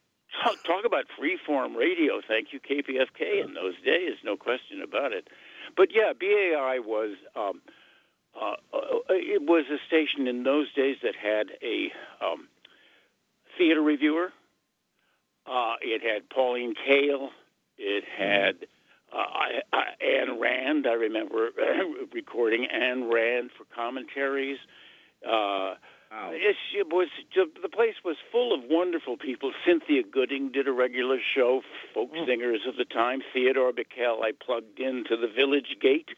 [0.44, 2.22] talk, talk about freeform radio.
[2.28, 5.28] Thank you, KPFK, in those days, no question about it.
[5.76, 7.62] But yeah, BAI was um,
[8.40, 11.92] uh, uh, it was a station in those days that had a
[12.24, 12.48] um,
[13.58, 14.32] theater reviewer.
[15.48, 17.30] Uh, it had Pauline Kael.
[17.78, 18.68] It had
[19.14, 20.86] uh, I, I, Anne Rand.
[20.88, 21.50] I remember
[22.14, 24.58] recording Anne Rand for commentaries.
[25.28, 25.76] Uh,
[26.32, 29.52] It, it was the place was full of wonderful people.
[29.66, 31.62] Cynthia Gooding did a regular show.
[31.94, 33.22] Folk singers of the time.
[33.34, 34.24] Theodore Bikel.
[34.24, 36.10] I plugged into the Village Gate.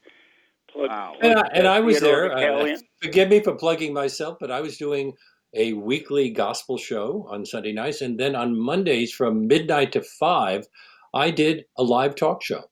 [0.72, 2.52] Plugged, And I, and I was Theodore there.
[2.52, 5.14] Bikel Uh, forgive me for plugging myself, but I was doing
[5.54, 10.68] a weekly gospel show on Sunday nights, and then on Mondays from midnight to five,
[11.14, 12.66] I did a live talk show.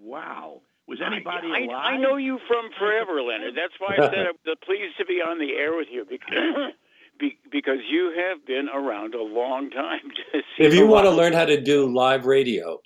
[0.00, 0.62] Wow.
[0.86, 1.94] Was anybody I, alive?
[1.94, 3.54] I know you from forever, Leonard.
[3.54, 6.72] That's why I said I'm pleased to be on the air with you because,
[7.50, 10.00] because you have been around a long time.
[10.32, 12.80] To see If you want to learn how to do live radio,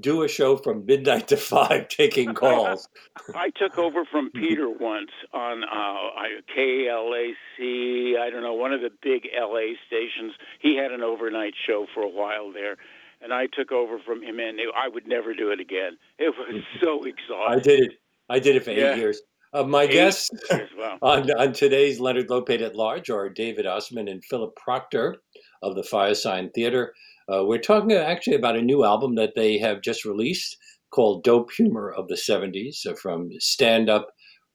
[0.00, 2.88] do a show from midnight to five taking calls.
[3.34, 6.10] I took over from Peter once on uh,
[6.56, 8.18] KLAC.
[8.18, 10.32] I don't know one of the big LA stations.
[10.60, 12.76] He had an overnight show for a while there,
[13.20, 15.96] and I took over from him, and I would never do it again.
[16.18, 17.58] It was so exhausting.
[17.58, 17.92] I did it.
[18.28, 18.92] I did it for Yeah.
[18.94, 19.20] eight years.
[19.52, 20.98] Uh, my Eight guests years, wow.
[21.02, 25.16] on, on today's Leonard Lopate at Large are David Ossman and Philip Proctor
[25.62, 26.92] of the Firesign Theater.
[27.32, 30.56] Uh, we're talking actually about a new album that they have just released
[30.90, 34.08] called Dope Humor of the 70s uh, from stand up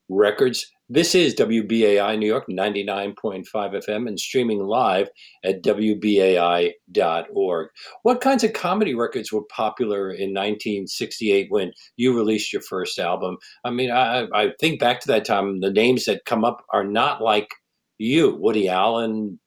[0.08, 0.66] records.
[0.88, 5.08] This is WBAI New York 99.5 FM and streaming live
[5.44, 6.74] at WBAI.org.
[8.02, 13.36] What kinds of comedy records were popular in 1968 when you released your first album?
[13.64, 16.84] I mean, I, I think back to that time, the names that come up are
[16.84, 17.48] not like
[17.98, 19.38] you Woody Allen,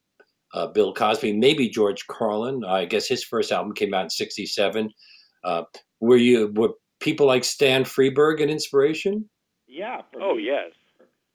[0.54, 2.64] uh, Bill Cosby, maybe George Carlin.
[2.64, 4.90] I guess his first album came out in '67.
[5.44, 5.64] Uh,
[6.00, 9.30] were you were people like Stan Freberg an inspiration?
[9.68, 10.02] Yeah.
[10.20, 10.46] Oh me.
[10.46, 10.72] yes.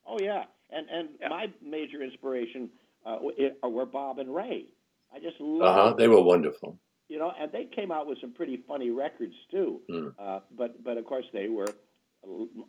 [0.06, 0.44] Oh yeah.
[0.70, 1.28] And and yeah.
[1.28, 2.70] my major inspiration
[3.04, 3.18] uh,
[3.62, 4.66] were Bob and Ray.
[5.14, 5.76] I just love.
[5.76, 5.94] Uh huh.
[5.94, 6.78] They were wonderful.
[7.08, 9.80] You know, and they came out with some pretty funny records too.
[9.90, 10.14] Mm.
[10.18, 11.68] Uh, but but of course they were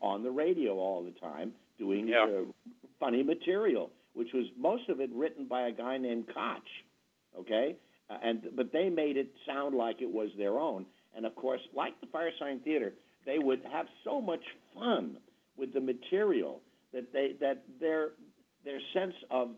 [0.02, 2.24] on the radio all the time doing yeah.
[2.24, 2.44] uh,
[3.00, 6.64] funny material which was most of it written by a guy named Koch.
[7.40, 7.76] Okay,
[8.10, 10.86] uh, and but they made it sound like it was their own.
[11.16, 12.94] And of course, like the Firesign Theater,
[13.26, 14.44] they would have so much
[14.74, 15.18] fun
[15.58, 16.62] with the material
[16.94, 18.12] that they that their
[18.66, 19.50] their sense of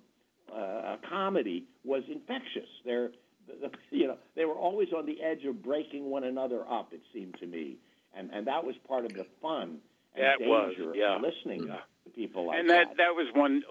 [0.53, 2.69] uh, comedy was infectious.
[2.85, 3.11] Their
[3.47, 6.93] the, you know they were always on the edge of breaking one another up.
[6.93, 7.77] It seemed to me,
[8.15, 9.79] and and that was part of the fun
[10.15, 11.15] and that danger was, yeah.
[11.15, 11.67] of listening.
[11.67, 12.97] Mm-hmm people like and that, that.
[12.97, 13.63] that was one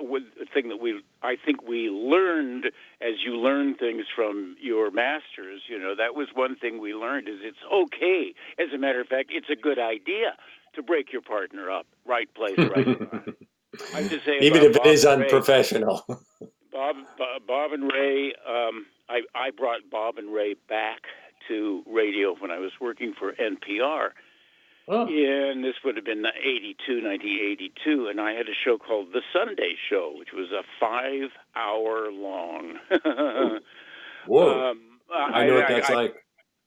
[0.55, 2.67] thing that we I think we learned
[3.01, 5.63] as you learn things from your masters.
[5.69, 8.35] You know, that was one thing we learned is it's okay.
[8.59, 10.37] As a matter of fact, it's a good idea
[10.75, 11.87] to break your partner up.
[12.07, 13.37] Right place, right time.
[13.95, 16.05] I just say even if Bob it is Ray, unprofessional.
[16.73, 18.33] Bob, Bob, Bob and Ray.
[18.49, 21.03] Um, I I brought Bob and Ray back
[21.49, 24.11] to radio when I was working for NPR
[24.93, 25.07] Oh.
[25.07, 29.23] Yeah, and this would have been 82, 1982, and I had a show called The
[29.33, 32.75] Sunday Show, which was a five hour long.
[34.27, 34.71] Whoa.
[34.71, 34.81] Um,
[35.15, 36.15] I know what that's I, like.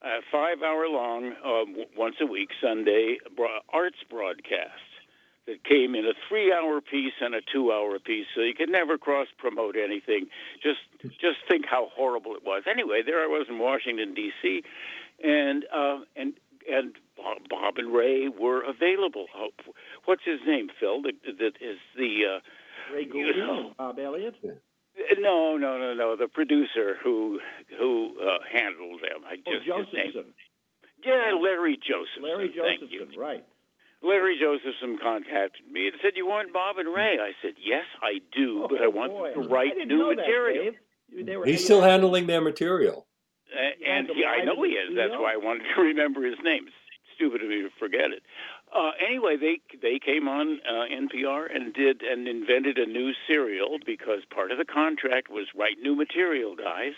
[0.04, 4.72] A five hour long, um, once a week Sunday bro- arts broadcast
[5.46, 8.70] that came in a three hour piece and a two hour piece, so you could
[8.70, 10.28] never cross promote anything.
[10.62, 10.80] Just
[11.20, 12.64] just think how horrible it was.
[12.72, 14.64] Anyway, there I was in Washington D.C.
[15.22, 16.34] and uh, and
[16.70, 16.96] and
[17.50, 19.28] Bob and Ray were available.
[20.06, 21.02] What's his name, Phil?
[21.04, 24.36] That, that is the uh, Ray Goulding, you know, Bob Elliott.
[25.20, 26.16] No, no, no, no.
[26.16, 27.40] The producer who
[27.80, 29.24] who uh, handled them.
[29.26, 30.12] I oh, just oh, his name.
[30.14, 30.34] Josephson.
[31.06, 32.24] Yeah, Larry Josephson.
[32.24, 33.20] Larry Thank Josephson, you.
[33.20, 33.44] right.
[34.04, 38.20] Larry Josephson contacted me and said, "You want Bob and Ray?" I said, "Yes, I
[38.36, 39.32] do, oh, but I want boy.
[39.34, 40.74] them to write new material."
[41.16, 43.06] That, He's still handling their material.
[43.54, 44.96] Uh, and yeah, I know he is.
[44.96, 48.24] That's why I wanted to remember his name It's stupid of me to forget it.
[48.76, 53.78] Uh, anyway, they they came on uh, NPR and did and invented a new serial
[53.86, 56.94] because part of the contract was write new material, guys.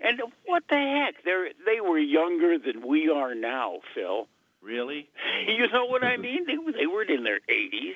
[0.00, 1.24] And what the heck?
[1.24, 4.26] They they were younger than we are now, Phil.
[4.62, 5.08] Really?
[5.46, 6.44] you know what I mean?
[6.46, 7.94] They they weren't in their eighties.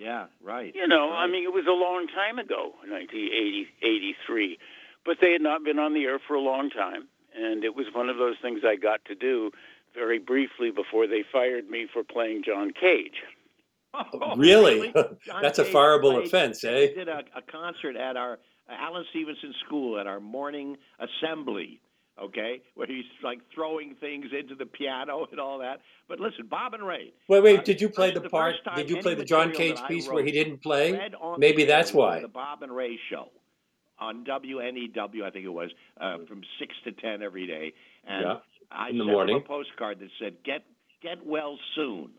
[0.00, 0.74] Yeah, right.
[0.74, 1.24] You know, right.
[1.24, 4.58] I mean, it was a long time ago, 1980, 83.
[5.04, 7.86] But they had not been on the air for a long time, and it was
[7.92, 9.50] one of those things I got to do
[9.94, 13.22] very briefly before they fired me for playing John Cage.
[13.92, 14.92] Oh, really?
[14.94, 14.94] really?
[15.42, 16.88] That's a fireable played, offense, eh?
[16.88, 18.34] We did a, a concert at our
[18.68, 21.80] uh, Allen Stevenson School at our morning assembly.
[22.20, 25.80] Okay, where he's like throwing things into the piano and all that.
[26.06, 27.14] But listen, Bob and Ray.
[27.28, 27.60] Wait, wait.
[27.60, 28.56] uh, did you play the part?
[28.62, 31.10] first Did you play the John Cage piece where he didn't play?
[31.38, 32.20] Maybe that's why.
[32.20, 33.30] The Bob and Ray show
[34.00, 37.72] on WNEW, I think it was, uh, from six to ten every day.
[38.06, 38.38] And Yeah,
[38.70, 39.34] I in the sent morning.
[39.36, 40.64] them a postcard that said "Get
[41.02, 42.10] get well soon,"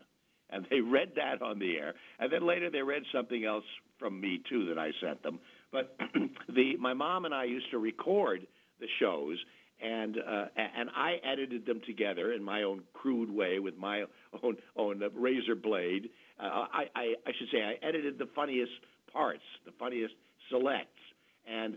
[0.50, 1.94] and they read that on the air.
[2.18, 3.64] And then later they read something else
[3.98, 5.38] from me too that I sent them.
[5.70, 5.96] But
[6.48, 8.46] the my mom and I used to record
[8.80, 9.38] the shows,
[9.80, 14.04] and uh, and I edited them together in my own crude way with my
[14.42, 16.10] own own razor blade.
[16.38, 18.72] Uh, I, I I should say I edited the funniest
[19.12, 20.14] parts, the funniest
[20.50, 21.00] selects,
[21.46, 21.76] and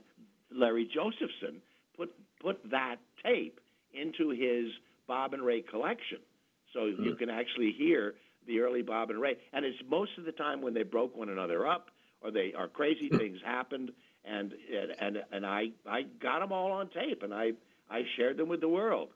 [0.52, 1.62] Larry Josephson
[1.98, 2.12] put
[2.42, 3.60] put that tape
[3.94, 4.72] into his
[5.08, 6.20] Bob and Ray collection,
[6.74, 7.18] so you hmm.
[7.18, 8.16] can actually hear
[8.48, 9.38] the early Bob and Ray.
[9.54, 11.90] And it's most of the time when they broke one another up
[12.22, 13.18] or they or crazy hmm.
[13.18, 13.92] things happened,
[14.24, 14.54] and
[15.00, 17.52] and and I I got them all on tape, and I
[17.90, 19.10] I shared them with the world.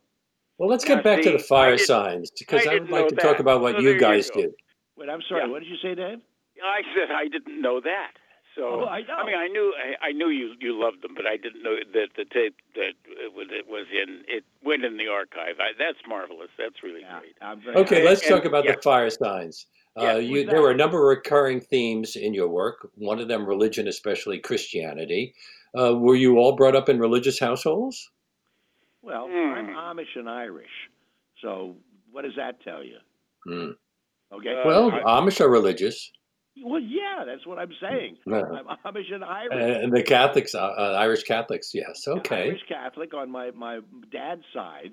[0.57, 3.09] Well, let's Yeah, get back see, to the Firesigns because I I, would like know
[3.09, 4.51] to talk about what So you there you guys did.
[4.97, 5.43] Wait, I'm sorry.
[5.43, 5.51] Yeah.
[5.51, 6.19] What did you say, Dave?
[6.61, 8.11] I said I didn't know that.
[8.59, 9.23] So Oh, I know.
[9.25, 12.09] mean, I knew I, I knew you you loved them, but I didn't know that
[12.17, 15.55] the tape that it was, it was in it went in the archive.
[15.59, 16.49] I, that's marvelous.
[16.57, 17.75] That's really Yeah, great.
[17.77, 18.73] Okay, And- let's and- talk about yeah.
[18.73, 19.65] the Firesigns.
[19.95, 22.89] Uh, who's you, there were a number of recurring themes in your work.
[22.95, 25.33] One of them, religion, especially Christianity.
[25.77, 28.09] Uh, were you all brought up in religious households?
[29.01, 29.53] Well, Hmm.
[29.53, 30.69] I'm Amish and Irish,
[31.41, 31.75] so
[32.11, 32.97] what does that tell you?
[33.45, 33.71] Hmm.
[34.33, 34.53] Okay.
[34.61, 36.11] Uh, Well, I- Amish are religious.
[36.63, 38.17] Well, yeah, that's what I'm saying.
[38.25, 38.43] Yeah.
[38.43, 39.83] I'm Amish and Irish.
[39.83, 42.47] And the Catholics, uh, uh, Irish Catholics, yes, okay.
[42.47, 43.79] Irish Catholic on my my
[44.11, 44.91] dad's side,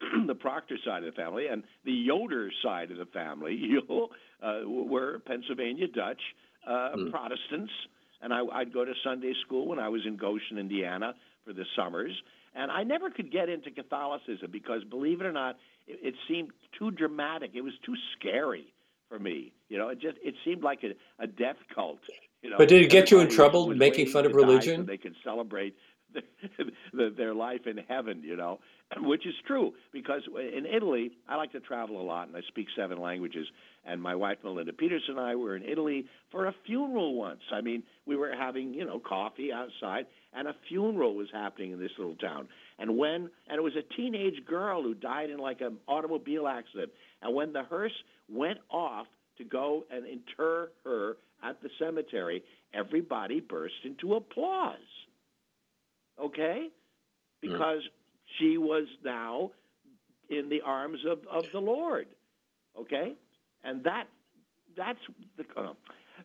[0.26, 4.08] the Proctor side of the family, and the Yoder side of the family, you know,
[4.42, 6.20] uh, were Pennsylvania Dutch
[6.66, 7.10] uh, Hmm.
[7.10, 7.72] Protestants,
[8.22, 11.14] and I, I'd go to Sunday school when I was in Goshen, Indiana,
[11.44, 12.12] for the summers,
[12.54, 15.56] and I never could get into Catholicism because, believe it or not,
[15.86, 17.52] it, it seemed too dramatic.
[17.54, 18.72] It was too scary
[19.08, 19.52] for me.
[19.68, 22.00] You know, it just it seemed like a, a death cult.
[22.42, 24.82] You know, But did it get you in trouble making fun of religion?
[24.82, 25.74] So they could celebrate
[26.14, 26.22] the,
[26.92, 28.22] the, their life in heaven.
[28.24, 28.60] You know,
[29.00, 32.68] which is true because in Italy, I like to travel a lot and I speak
[32.76, 33.46] seven languages.
[33.84, 37.40] And my wife Melinda Peterson and I were in Italy for a funeral once.
[37.52, 41.78] I mean, we were having you know coffee outside, and a funeral was happening in
[41.80, 42.48] this little town.
[42.78, 46.92] And when and it was a teenage girl who died in like an automobile accident.
[47.22, 47.92] And when the hearse
[48.30, 49.06] went off
[49.38, 52.42] to go and inter her at the cemetery,
[52.74, 54.76] everybody burst into applause.
[56.20, 56.68] Okay?
[57.40, 57.80] Because
[58.38, 59.52] she was now
[60.28, 62.06] in the arms of, of the Lord.
[62.78, 63.14] Okay?
[63.64, 64.04] And that
[64.76, 64.98] that's
[65.36, 65.72] the uh,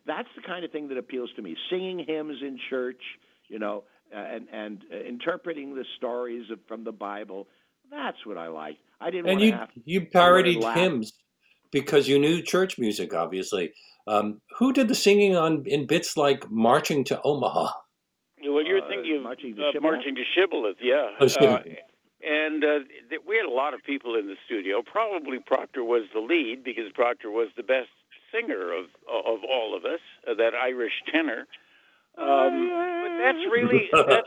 [0.06, 1.56] that's the kind of thing that appeals to me.
[1.70, 3.00] Singing hymns in church,
[3.48, 3.84] you know,
[4.14, 7.48] uh, and and uh, interpreting the stories of, from the Bible.
[7.90, 8.76] That's what I like.
[9.00, 11.12] I didn't And want you to have you parodied hymns
[11.74, 13.72] because you knew church music, obviously.
[14.06, 17.68] Um, who did the singing on in bits like "Marching to Omaha"?
[18.46, 19.82] Well, you're Uh, thinking of Marching to uh, Shibboleth?
[19.82, 21.10] marching to Shibboleth, yeah.
[21.20, 21.62] Oh, Uh,
[22.22, 22.78] and uh,
[23.10, 24.82] th- we had a lot of people in the studio.
[24.82, 27.90] Probably Proctor was the lead because Proctor was the best
[28.32, 31.46] singer of of all of us, uh, that Irish tenor.
[32.16, 32.68] Um,
[33.02, 34.24] but that's really that,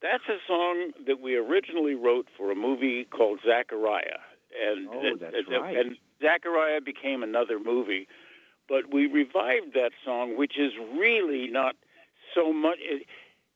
[0.00, 4.20] that's a song that we originally wrote for a movie called Zachariah,
[4.66, 5.76] and Oh, that- that's that- right.
[5.76, 8.06] and Zachariah became another movie.
[8.68, 11.74] But we revived that song, which is really not
[12.34, 12.78] so much.
[12.80, 13.06] It,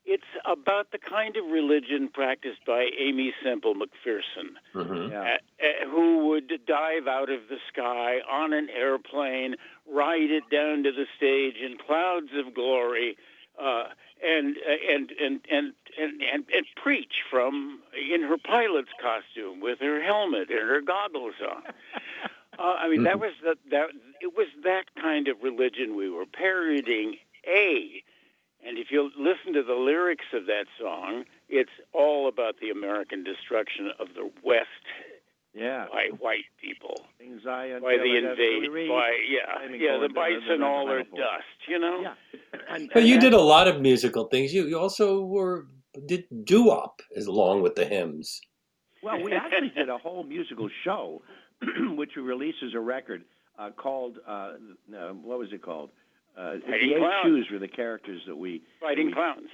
[0.05, 5.11] it's about the kind of religion practiced by Aimee Semple McPherson, Mhm.
[5.11, 5.39] Yeah.
[5.63, 9.55] uh, uh, who would dive out of the sky on an airplane,
[9.87, 13.17] ride it down to the stage in clouds of glory,
[13.61, 13.91] uh,
[14.25, 19.79] and, uh, and, and and and and and preach from in her pilot's costume with
[19.81, 21.63] her helmet and her goggles on.
[22.59, 23.87] Uh, I mean, that was the, that.
[24.21, 27.17] It was that kind of religion we were parodying.
[27.49, 28.03] A,
[28.65, 33.25] and if you listen to the lyrics of that song, it's all about the American
[33.25, 34.69] destruction of the West
[35.55, 35.87] Yeah.
[35.93, 39.99] by white people, Things I by the until I got to invade, by yeah, yeah,
[39.99, 41.59] the Forward, bison all are dust.
[41.67, 42.01] You know.
[42.03, 42.15] Yeah.
[42.69, 44.55] And, But and you that- did a lot of musical things.
[44.55, 45.67] You you also were
[46.07, 48.41] did doo wop as along with the hymns.
[49.03, 51.23] Well, we actually did a whole musical show,
[51.97, 53.25] which releases a record
[53.59, 54.53] uh, called uh,
[54.97, 55.91] uh, what was it called?
[56.37, 57.25] Uh, the Fighting Eight Clowns.
[57.25, 58.63] Shoes were the characters that we.
[58.81, 59.49] Fighting we, clowns.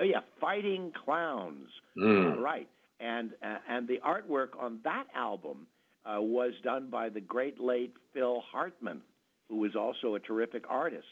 [0.00, 1.68] Oh yeah, Fighting Clowns.
[1.96, 2.38] Mm.
[2.38, 2.68] Uh, right,
[3.00, 5.66] and uh, and the artwork on that album
[6.04, 9.02] uh, was done by the great late Phil Hartman,
[9.48, 11.06] who was also a terrific artist.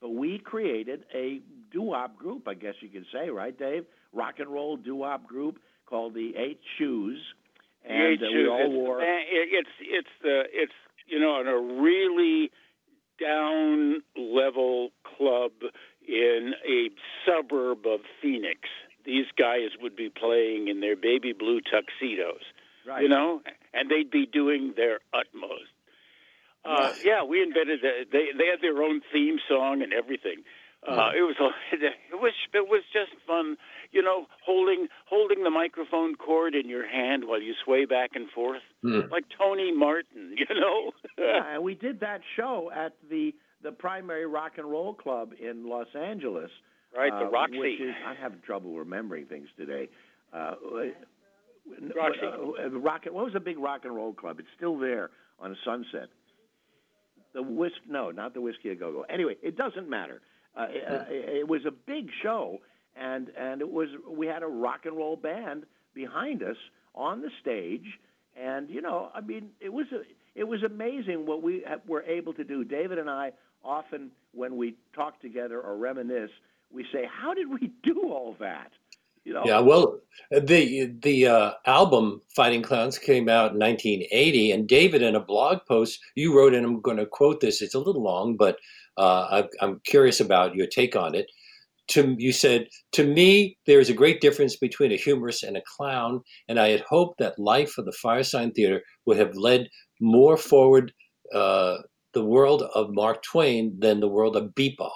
[0.00, 1.40] But we created a
[1.72, 3.84] doo-wop group, I guess you could say, right, Dave?
[4.12, 7.41] Rock and roll doo-wop group called the Eight Shoes, The
[7.84, 9.00] and uh, we all It's, wore.
[9.02, 10.72] it's it's the it's
[11.06, 12.50] you know in a really
[13.20, 15.52] down level club
[16.06, 16.90] in a
[17.26, 18.60] suburb of Phoenix.
[19.04, 22.42] These guys would be playing in their baby blue tuxedos,
[22.86, 23.02] Right.
[23.02, 23.42] you know,
[23.74, 25.70] and they'd be doing their utmost.
[26.64, 30.44] Uh, yeah, we invented the, they they had their own theme song and everything.
[30.86, 31.36] Uh, it was
[31.72, 33.56] it was it was just fun,
[33.92, 38.28] you know, holding holding the microphone cord in your hand while you sway back and
[38.30, 39.02] forth, Hmm.
[39.10, 40.90] like Tony Martin, you know.
[41.18, 45.68] yeah, and we did that show at the the primary rock and roll club in
[45.68, 46.50] Los Angeles.
[46.94, 47.58] Right, the uh, Roxy.
[47.58, 49.88] Which is, I'm having trouble remembering things today.
[50.32, 50.54] Uh,
[51.96, 52.20] Roxy.
[52.24, 54.38] Uh, uh, rock, what was the big rock and roll club?
[54.40, 55.10] It's still there
[55.40, 56.08] on Sunset.
[57.34, 59.02] The whisk, no, not the Whisky a Go Go.
[59.08, 60.20] Anyway, it doesn't matter.
[60.56, 62.60] Uh, uh, it was a big show,
[62.96, 66.56] and and it was we had a rock and roll band behind us
[66.94, 67.86] on the stage,
[68.40, 70.02] and you know, I mean, it was a,
[70.38, 72.64] it was amazing what we ha- were able to do.
[72.64, 73.32] David and I
[73.64, 76.30] often, when we talk together or reminisce,
[76.72, 78.72] we say, "How did we do all that?"
[79.24, 79.42] You know?
[79.44, 80.00] Yeah, well,
[80.30, 85.58] the the uh, album "Fighting Clowns" came out in 1980, and David, in a blog
[85.68, 87.62] post, you wrote, and I'm going to quote this.
[87.62, 88.56] It's a little long, but
[88.96, 91.26] uh, I, I'm curious about your take on it.
[91.88, 95.62] To you said, to me, there is a great difference between a humorist and a
[95.76, 99.68] clown, and I had hoped that life of the Firesign Theater would have led
[100.00, 100.92] more forward
[101.34, 101.78] uh,
[102.14, 104.90] the world of Mark Twain than the world of Beepo.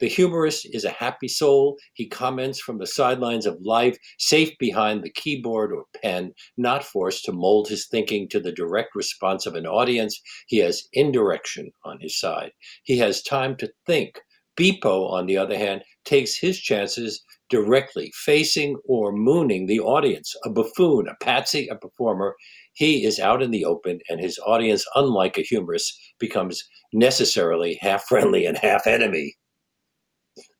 [0.00, 1.76] The humorist is a happy soul.
[1.92, 7.24] He comments from the sidelines of life, safe behind the keyboard or pen, not forced
[7.26, 10.18] to mold his thinking to the direct response of an audience.
[10.46, 12.52] He has indirection on his side.
[12.82, 14.18] He has time to think.
[14.56, 20.50] Beepo, on the other hand, takes his chances directly, facing or mooning the audience, a
[20.50, 22.34] buffoon, a patsy, a performer.
[22.72, 28.04] He is out in the open, and his audience, unlike a humorist, becomes necessarily half
[28.06, 29.36] friendly and half enemy.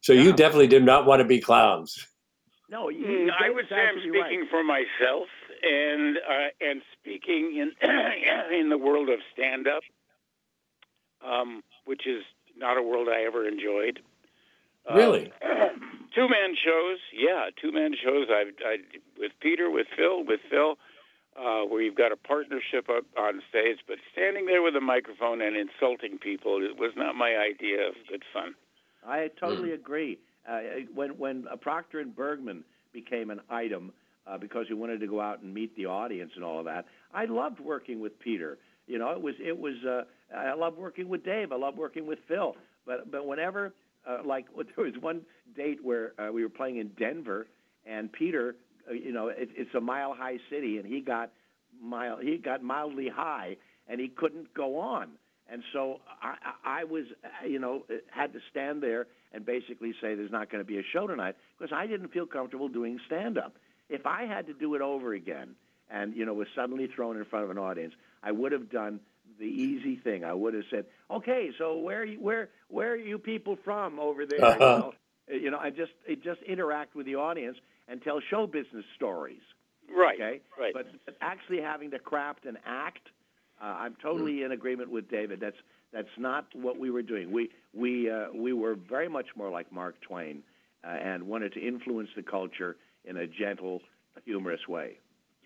[0.02, 2.06] So you definitely did not want to be clowns.
[2.70, 4.50] No, you, Mm, you I David's would say I'm speaking right.
[4.50, 5.28] for myself
[5.62, 7.72] and uh, and speaking in
[8.60, 9.82] in the world of stand up,
[11.26, 12.22] um, which is
[12.56, 14.00] not a world I ever enjoyed.
[14.90, 15.32] Uh, Really?
[16.14, 18.28] two man shows, yeah, two man shows.
[18.30, 18.76] I, I
[19.18, 20.76] with Peter, with Phil, with Phil,
[21.36, 25.42] uh, where you've got a partnership up on stage, but standing there with a microphone
[25.42, 28.54] and insulting people it was not my idea of good fun.
[29.06, 30.18] I totally agree.
[30.48, 30.60] Uh,
[30.94, 33.92] when when Proctor and Bergman became an item
[34.26, 36.86] uh, because he wanted to go out and meet the audience and all of that,
[37.12, 38.58] I loved working with Peter.
[38.86, 39.74] You know, it was it was.
[39.84, 40.02] Uh,
[40.36, 41.52] I loved working with Dave.
[41.52, 42.56] I loved working with Phil.
[42.86, 43.72] But but whenever
[44.06, 44.46] uh, like
[44.76, 45.22] there was one
[45.56, 47.46] date where uh, we were playing in Denver,
[47.86, 48.56] and Peter,
[48.88, 51.30] uh, you know, it, it's a mile high city, and he got
[51.80, 53.56] mile he got mildly high,
[53.88, 55.10] and he couldn't go on.
[55.50, 56.34] And so I,
[56.64, 57.04] I I was,
[57.46, 60.82] you know, had to stand there and basically say there's not going to be a
[60.92, 63.56] show tonight because I didn't feel comfortable doing stand up.
[63.88, 65.56] If I had to do it over again
[65.90, 69.00] and, you know, was suddenly thrown in front of an audience, I would have done
[69.38, 70.24] the easy thing.
[70.24, 73.98] I would have said, "Okay, so where are you, where where are you people from
[73.98, 74.58] over there?" You uh-huh.
[74.58, 74.94] know,
[75.28, 75.92] you know, I just
[76.22, 77.56] just interact with the audience
[77.88, 79.42] and tell show business stories.
[79.92, 80.20] Right.
[80.20, 80.40] Okay.
[80.58, 80.72] Right.
[80.74, 80.86] But
[81.20, 83.08] actually having to craft an act,
[83.60, 85.40] uh, I'm totally in agreement with David.
[85.40, 85.56] That's
[85.92, 87.30] that's not what we were doing.
[87.32, 90.42] We we uh, we were very much more like Mark Twain,
[90.84, 93.80] uh, and wanted to influence the culture in a gentle,
[94.24, 94.98] humorous way.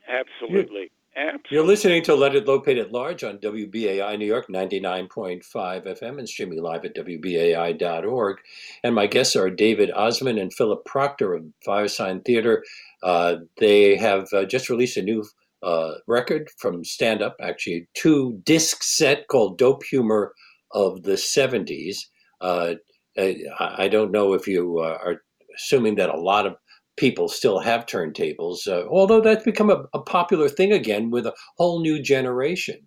[0.08, 0.90] Absolutely.
[1.16, 1.48] Absolutely.
[1.50, 6.60] You're listening to Leonard Lopate at Large on WBAI New York 99.5 FM and streaming
[6.60, 8.38] live at WBAI.org.
[8.82, 12.64] And my guests are David Ossman and Philip Proctor of Firesign Theater.
[13.00, 15.24] Uh, they have uh, just released a new
[15.64, 20.32] uh, record from stand up, actually, two disc set called Dope Humor
[20.72, 21.98] of the 70s.
[22.40, 22.74] Uh,
[23.18, 25.22] I, I don't know if you uh, are
[25.56, 26.56] assuming that a lot of
[26.96, 31.34] people still have turntables, uh, although that's become a, a popular thing again with a
[31.56, 32.80] whole new generation.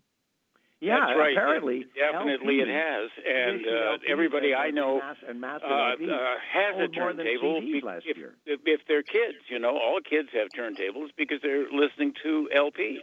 [0.79, 1.33] Yeah, That's right.
[1.35, 5.95] apparently, definitely it has, and uh, everybody I know mass- and master uh, uh,
[6.53, 7.61] has a sold more than turntable.
[7.61, 12.13] Be- if, if if they're kids, you know, all kids have turntables because they're listening
[12.23, 12.99] to LPs.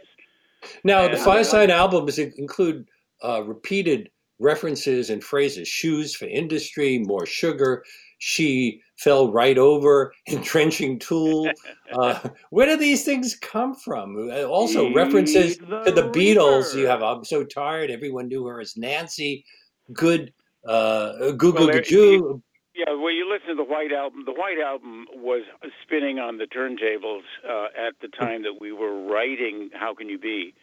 [0.85, 2.87] Now, the And- Firesign albums include
[3.23, 4.09] uh, repeated
[4.39, 7.83] references and phrases shoes for industry, more sugar.
[8.27, 11.47] She fell right over, entrenching tool.
[11.93, 12.19] Uh,
[12.49, 14.29] where do these things come from?
[14.49, 16.75] Also, references the to the Beatles.
[16.75, 17.91] You have I'm so tired.
[17.91, 19.45] Everyone knew her as Nancy.
[19.93, 20.33] Good,
[20.67, 22.41] uh, goo goo goo.
[22.73, 24.23] Yeah, well, you listen to the White Album.
[24.25, 25.43] The White Album was
[25.83, 30.17] spinning on the turntables uh, at the time that we were writing "How Can You
[30.17, 30.55] Be,"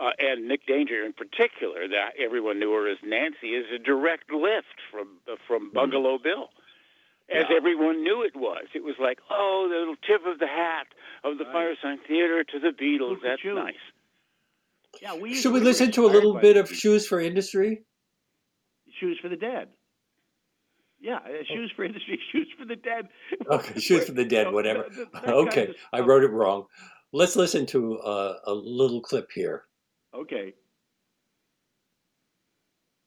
[0.00, 4.32] uh, and Nick Danger, in particular, that everyone knew her as Nancy, is a direct
[4.32, 6.48] lift from from Bungalow Bill,
[7.30, 7.56] as Yeah.
[7.56, 8.66] everyone knew it was.
[8.74, 10.86] It was like, oh, the little tip of the hat
[11.24, 13.16] of the Firesign Theater to the Beatles.
[13.22, 13.54] That's Choo.
[13.54, 13.74] nice.
[15.02, 17.82] Yeah, we Should we listen to a little bit of Shoes for Industry?
[19.00, 19.68] Shoes for the Dead.
[21.00, 23.08] Yeah, uh, shoes for industry, shoes for the dead.
[23.50, 24.84] Okay, Shoes for the Dead, whatever.
[24.88, 26.64] that- that kind Okay, I wrote it wrong.
[27.12, 29.64] Let's listen to uh, a little clip here.
[30.14, 30.54] Okay.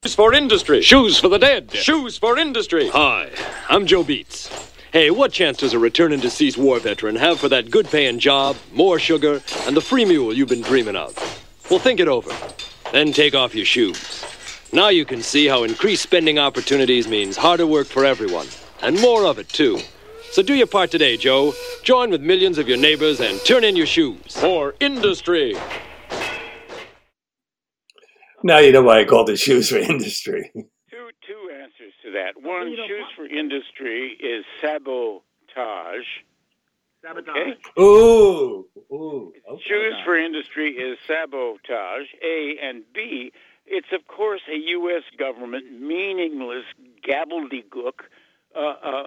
[0.04, 0.80] Shoes for industry.
[0.80, 1.72] Shoes for the dead.
[1.72, 2.88] Shoes for industry.
[2.90, 3.30] Hi,
[3.68, 4.48] I'm Joe Beats.
[4.92, 8.56] Hey, what chance does a returning deceased war veteran have for that good paying job,
[8.72, 11.14] more sugar, and the free mule you've been dreaming of?
[11.68, 12.30] Well, think it over.
[12.92, 14.24] Then take off your shoes.
[14.72, 18.46] Now you can see how increased spending opportunities means harder work for everyone,
[18.82, 19.80] and more of it, too.
[20.30, 21.54] So do your part today, Joe.
[21.82, 24.38] Join with millions of your neighbors and turn in your shoes.
[24.38, 25.56] For industry.
[28.42, 30.50] Now you know why I called it Shoes for Industry.
[30.54, 32.40] Two two answers to that.
[32.40, 36.06] One, shoes for industry is sabotage.
[37.02, 37.36] Sabotage.
[37.36, 37.56] Okay.
[37.80, 39.32] Ooh, ooh.
[39.50, 39.62] Okay.
[39.66, 42.06] Shoes for industry is sabotage.
[42.24, 43.32] A and B.
[43.66, 45.02] It's of course a U.S.
[45.18, 46.64] government meaningless
[47.06, 48.00] gabbledygook,
[48.56, 48.62] uh, uh,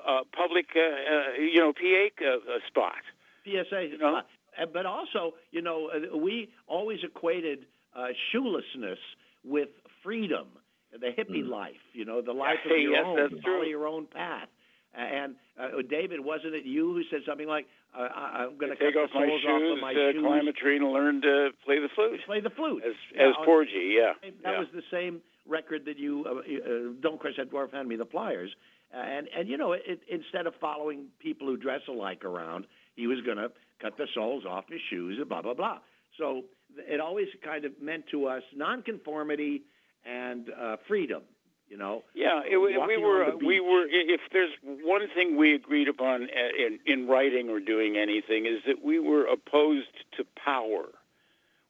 [0.07, 3.01] uh, public, uh, uh, you know, PA uh, uh, spot.
[3.45, 3.88] PSA.
[3.88, 4.17] You know?
[4.17, 7.65] Uh, But also, you know, uh, we always equated
[7.95, 8.99] uh, shoelessness
[9.44, 9.70] with
[10.04, 10.48] freedom.
[10.92, 11.50] the hippie Hmm.
[11.50, 14.50] life, you know, the life of your yes, own, follow your own path.
[14.94, 17.66] And uh, David, wasn't it you who said something like,
[17.98, 19.92] uh, I- "I'm going to take cut off the my soles off shoes, of my
[19.92, 20.22] uh, shoes"?
[20.22, 22.20] climb a tree, and learn to play the flute.
[22.26, 22.84] Play the flute.
[22.84, 24.14] As Yeah, as Porgy, yeah.
[24.22, 24.60] That yeah.
[24.60, 28.04] was the same record that you, uh, uh, Don't Crush That Dwarf, Hand Me the
[28.06, 28.54] Pliers.
[28.94, 32.68] Uh, and, and you know, it, it, instead of following people who dress alike around,
[32.98, 33.50] he was going to
[33.82, 35.80] cut the soles off his shoes and blah, blah, blah.
[36.18, 36.44] So
[36.78, 39.63] it always kind of meant to us nonconformity
[40.05, 41.24] and uh, freedom,
[41.69, 42.03] you know.
[42.13, 43.86] Yeah, it, we were we were.
[43.89, 48.61] If there's one thing we agreed upon uh, in in writing or doing anything, is
[48.67, 50.86] that we were opposed to power,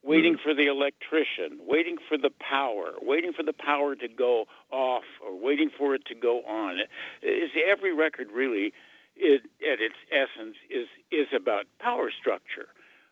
[0.03, 0.43] waiting Hmm.
[0.43, 5.37] for the electrician, waiting for the power, waiting for the power to go off, or
[5.39, 6.79] waiting for it to go on.
[7.21, 8.73] Is every record really,
[9.15, 12.69] it, at its essence, is is about power structure.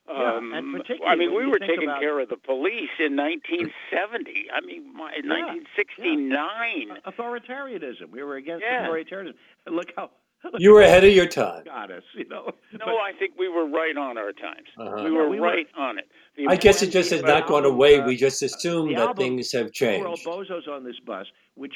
[0.10, 3.16] Yeah, Um, and particularly I mean, we were taking about- care of the police in
[3.16, 4.49] 1970.
[4.51, 6.97] I mean, my, 1969.
[7.05, 8.10] Authoritarianism.
[8.12, 8.88] We were against Yeah.
[8.88, 9.36] authoritarianism.
[9.68, 10.10] Look how.
[10.57, 11.66] You were ahead of your time.
[11.66, 12.53] Got us, you know.
[12.80, 14.68] No, I think we were right on our times.
[14.78, 14.95] Uh-huh.
[14.95, 16.10] We Yeah, were we were- right on it.
[16.38, 17.99] The I guess it just has not gone away.
[17.99, 20.26] uh, We just assume that album, things have There were changed.
[20.26, 21.76] bozos on this bus, which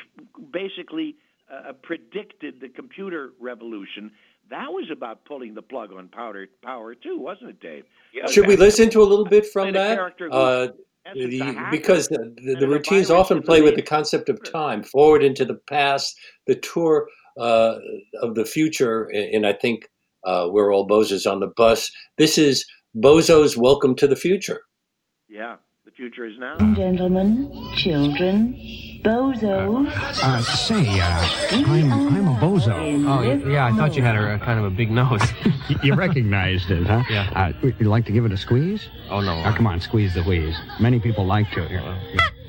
[0.52, 1.18] basically
[1.52, 4.12] uh, predicted the computer revolution.
[4.50, 7.86] That was about pulling the plug on powder power too, wasn't it, Dave?
[8.14, 9.96] Yeah, Should we listen to a little bit from that?
[9.96, 10.68] character Uh,
[11.16, 15.44] the, because the, the, the routines often play with the concept of time, forward into
[15.44, 16.16] the past,
[16.48, 17.76] the tour uh,
[18.22, 19.90] of the future, and I think
[20.24, 21.92] uh, we're all bozos on the bus.
[22.18, 22.66] This is
[22.96, 24.62] Bozo's Welcome to the Future.
[25.28, 26.58] Yeah, the future is now.
[26.76, 28.54] Gentlemen, children,
[29.04, 29.92] bozos.
[30.24, 32.74] Uh, say, uh, I'm, I'm a bozo.
[33.08, 35.22] Oh, yeah, I thought you had a, kind of a big nose.
[35.84, 37.04] you recognized it, huh?
[37.10, 37.30] Yeah.
[37.36, 38.88] Uh, would you like to give it a squeeze?
[39.10, 39.44] Oh, no.
[39.46, 40.56] Oh, come on, squeeze the wheeze.
[40.80, 41.68] Many people like to.
[41.68, 41.82] Here.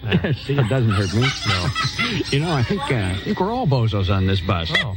[0.44, 1.26] See, it doesn't hurt me.
[1.48, 1.66] No.
[2.30, 4.72] you know, I think, uh, I think we're all bozos on this bus.
[4.78, 4.96] Oh.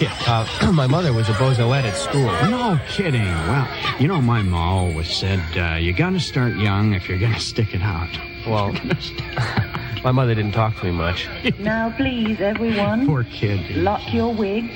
[0.00, 0.14] Yeah.
[0.26, 2.30] Uh, my mother was a bozoette at school.
[2.50, 3.24] No kidding.
[3.24, 3.68] Well,
[3.98, 7.74] you know, my ma always said, uh, you gotta start young if you're gonna stick
[7.74, 8.10] it out.
[8.46, 8.72] Well,
[10.04, 11.28] my mother didn't talk to me much.
[11.58, 13.76] Now, please, everyone, Poor kid.
[13.76, 14.74] lock your wigs,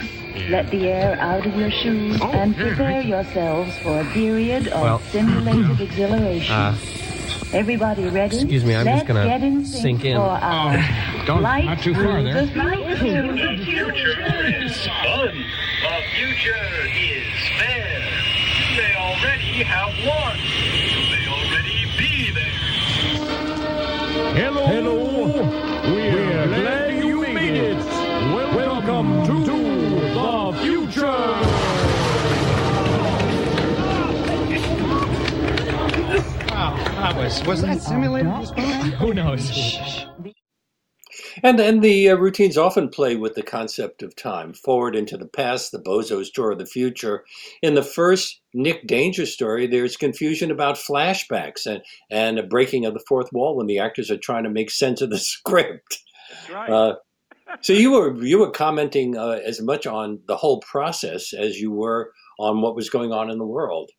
[0.51, 4.99] let the air out of your shoes, and prepare yourselves for a period of Well,
[5.01, 6.55] simulated exhilaration.
[6.55, 6.77] Uh,
[7.53, 8.37] Everybody ready?
[8.37, 10.17] excuse me, I'm Let's just gonna get in sink sync in.
[10.17, 12.45] For our Don't- flight not too far there.
[12.45, 13.65] the future.
[13.65, 15.45] future is fun.
[15.83, 18.03] The future is fair.
[18.59, 20.37] You may already have won.
[37.17, 38.95] That was was that simulated response?
[38.99, 40.07] Who knows?
[41.43, 45.29] And and the uh, routines often play with the concept of time, forward into the
[45.29, 47.25] past, the Bozos tour of the future.
[47.63, 52.95] In the first Nick Danger story, there's confusion about flashbacks and, and a breaking of
[52.95, 55.99] the fourth wall when the actors are trying to make sense of the script.
[56.31, 56.71] That's right.
[56.71, 56.95] Uh,
[57.61, 61.71] so you were you were commenting uh, as much on the whole process as you
[61.71, 63.91] were on what was going on in the world.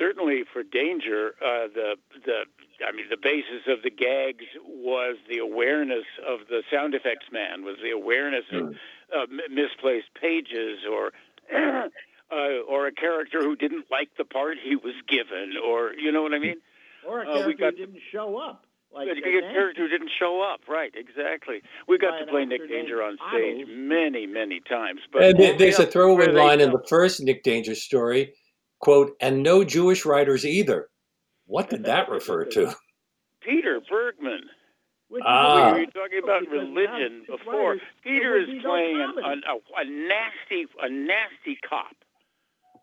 [0.00, 1.94] Certainly for danger, uh, the
[2.24, 2.38] the
[2.86, 7.62] I mean the basis of the gags was the awareness of the sound effects man,
[7.64, 8.74] was the awareness of
[9.14, 11.12] uh, misplaced pages or.
[12.32, 16.22] Uh, or a character who didn't like the part he was given, or you know
[16.22, 16.58] what I mean?
[17.04, 18.66] Or a Uh, we character got- who didn't show up.
[18.92, 20.92] Like But a character who didn't show up, right?
[20.94, 21.60] Exactly.
[21.88, 25.00] We got By to play Nick Danger on stage many, many times.
[25.12, 28.32] But And there's a throwaway line in the first Nick Danger story,
[28.80, 30.88] quote, and no Jewish writers either.
[31.46, 32.74] What did that refer to?
[33.42, 34.42] Peter Bergman.
[35.08, 35.72] Which is Ah.
[35.74, 37.70] We were talking about religion before.
[37.72, 39.26] writers, Peter there is would be no playing an, comedy.
[39.26, 41.96] an, a, a nasty, a nasty cop,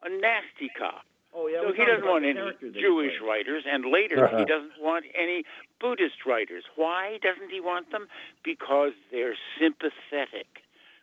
[0.04, 1.04] a nasty cop.
[1.34, 1.62] Oh yeah.
[1.62, 4.40] So we're he doesn't want any character that he Jewish writers, and later Uh-huh.
[4.40, 5.44] he doesn't want any
[5.80, 6.66] Buddhist writers.
[6.76, 8.08] Why doesn't he want them?
[8.44, 10.48] Because they're sympathetic,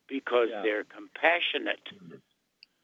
[0.09, 0.61] because Yeah.
[0.63, 1.89] they're compassionate.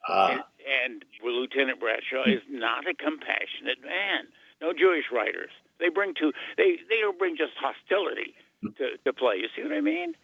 [0.08, 0.46] Ah.
[0.70, 4.28] And, Lieutenant Bradshaw is not a compassionate man.
[4.60, 5.50] No Jewish writers.
[5.78, 9.36] They bring to they they don't bring just hostility to, to play.
[9.36, 10.14] You see what I mean?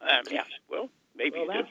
[0.00, 0.44] Um, yeah.
[0.70, 1.68] Well, maybe Well, that's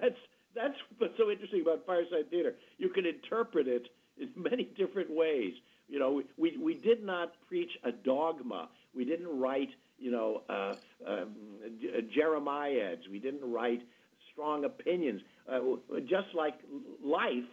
[0.00, 0.20] that's
[0.54, 2.54] that's what's so interesting about Firesign Theater.
[2.78, 3.88] You can interpret it
[4.18, 5.54] in many different ways.
[5.88, 8.68] You know, we we did not preach a dogma.
[8.94, 10.74] We didn't write, you know, uh,
[11.80, 13.08] J- Jeremiads.
[13.10, 13.82] We didn't write
[14.32, 15.20] strong opinions.
[15.50, 15.60] Uh,
[16.00, 16.54] just like
[17.04, 17.48] life,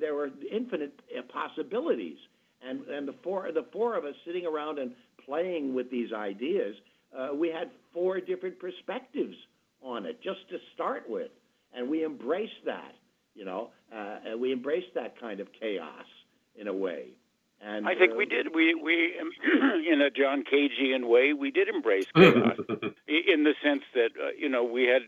[0.00, 2.18] there were infinite uh, possibilities,
[2.62, 4.92] and and the four the four of us sitting around and
[5.24, 6.74] playing with these ideas
[7.16, 9.36] uh, we had four different perspectives
[9.82, 11.30] on it just to start with,
[11.74, 12.92] and we embraced that.
[13.34, 16.06] You know, uh, and we embraced that kind of chaos
[16.58, 17.08] in a way.
[17.60, 18.54] And I think uh, we did.
[18.54, 19.14] We we
[19.92, 22.56] in a John Cagean way, we did embrace chaos
[23.06, 25.02] in the sense that uh, you know we had.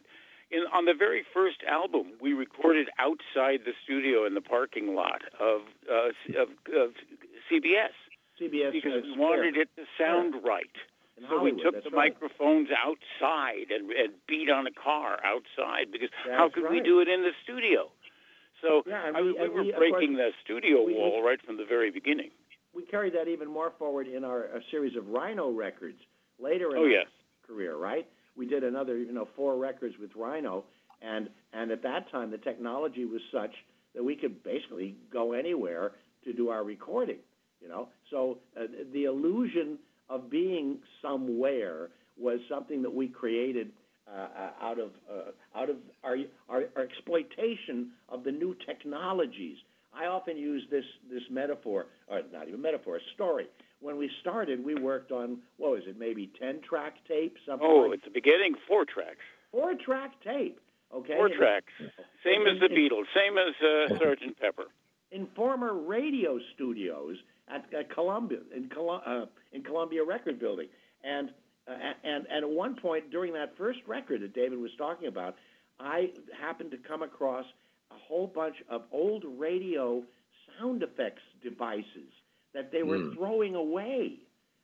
[0.50, 5.20] In, on the very first album, we recorded outside the studio in the parking lot
[5.38, 6.08] of uh,
[6.40, 6.90] of, of
[7.52, 7.92] CBS
[8.40, 10.72] CBS because we wanted it to sound right.
[11.18, 12.14] In So we took the right.
[12.14, 17.00] microphones outside and, and beat on a car outside because how That's could we do
[17.00, 17.90] it in the studio?
[18.62, 21.40] So Yeah, and I, we- we, were we, breaking course, the studio we- wall right
[21.44, 22.30] from the very beginning.
[22.74, 25.98] we carried that even more forward in our a series of Rhino records
[26.38, 27.06] later in Oh, our yes.
[27.46, 28.06] career, right?
[28.38, 30.64] We did another, you know, four records with Rhino,
[31.02, 33.50] and and at that time the technology was such
[33.94, 35.92] that we could basically go anywhere
[36.24, 37.18] to do our recording,
[37.60, 37.88] you know.
[38.10, 39.78] So uh, the illusion
[40.08, 43.70] of being somewhere was something that we created
[44.06, 46.16] uh, uh, out of uh, out of our,
[46.48, 49.56] our our exploitation of the new technologies.
[49.92, 53.46] I often use this this metaphor, or not even metaphor, a story.
[53.80, 57.86] When we started, we worked on what was it, maybe ten track tape, something Oh,
[57.90, 59.20] like at the beginning, four tracks.
[59.52, 60.58] four track tape.
[60.94, 61.72] Okay, Four tracks.
[62.24, 63.04] Same as the Beatles.
[63.14, 64.64] Same as uh, Sergeant Pepper.
[65.12, 67.16] in former radio studios
[67.46, 70.68] at, at Columbia in, Colu- uh, in Columbia Record Building,
[71.04, 71.28] and
[71.68, 71.72] uh,
[72.04, 75.36] and and at one point during that first record that David was talking about,
[75.78, 76.10] I
[76.40, 77.44] happened to come across
[77.90, 80.02] a whole bunch of old radio
[80.58, 82.10] sound effects devices
[82.54, 83.12] that they were Hmm.
[83.14, 84.20] throwing away.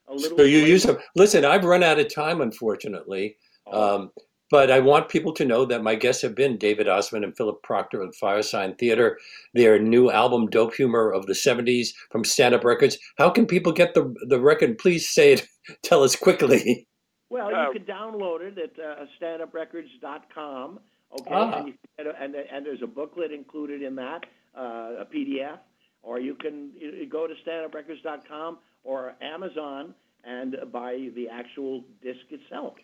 [0.09, 0.37] A little.
[0.39, 0.71] So you later.
[0.71, 0.99] use them.
[1.17, 3.37] Listen, I've run out of time, unfortunately.
[3.71, 4.13] Um,
[4.51, 7.63] but I want people to know that my guests have been David Ossman and Philip
[7.63, 9.19] Proctor of Firesign Theater.
[9.55, 12.99] Their new album, Dope Humor of the 70s from Stand Up Records.
[13.17, 14.77] How can people get the, the record?
[14.79, 15.49] Please say it.
[15.83, 16.87] Tell us quickly.
[17.31, 20.81] Well, Uh, you can download it at uh, standuprecords.com.
[21.21, 21.59] Okay, Ah.
[21.59, 24.25] and, you, and, and, and there's a booklet included in that,
[24.57, 25.59] uh, a PDF,
[26.05, 29.95] or you can you you go to standuprecords.com or Amazon
[30.25, 32.75] and buy the actual disc itself.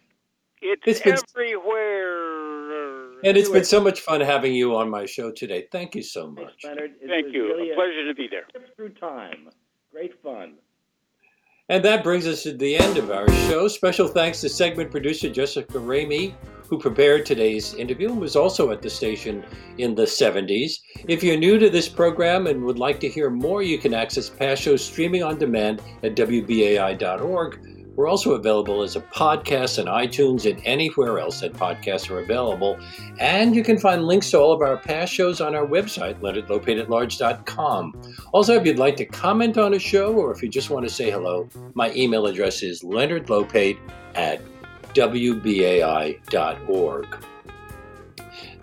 [0.63, 3.21] It's, It's been- everywhere.
[3.23, 5.67] And it's been so much fun having you on my show today.
[5.71, 6.53] Thank you so much.
[6.65, 7.45] Leonard, it Thank you.
[7.45, 8.45] Really a pleasure to be there.
[8.51, 9.49] trip through time.
[9.91, 10.55] Great fun.
[11.69, 13.69] And that brings us to the end of our show.
[13.69, 16.35] Special thanks to segment producer Jessica Ramey,
[16.71, 19.45] who prepared today's interview and was also at the station
[19.79, 20.79] in the 70s.
[21.09, 24.31] If you're new to this program and would like to hear more, you can access
[24.31, 27.67] past shows streaming on demand at WBAI.org.
[27.97, 32.79] We're also available as a podcast on iTunes and anywhere else that podcasts are available.
[33.19, 38.15] And you can find links to all of our past shows on our website, leonardlopateatlarge.com.
[38.33, 40.95] Also, if you'd like to comment on a show or if you just want to
[40.95, 43.79] say hello, my email address is leonardlopate
[44.15, 44.41] at
[44.95, 46.17] wbai.org.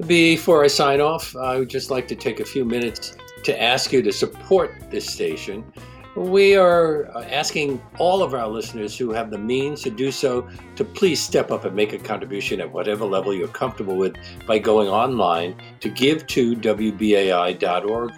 [0.05, 3.91] Before I sign off, I would just like to take a few minutes to ask
[3.91, 5.63] you to support this station.
[6.15, 10.49] We are uh, asking all of our listeners who have the means to do so
[10.75, 14.15] to please step up and make a contribution at whatever level you're comfortable with
[14.47, 18.13] by going online to give to WBAI.org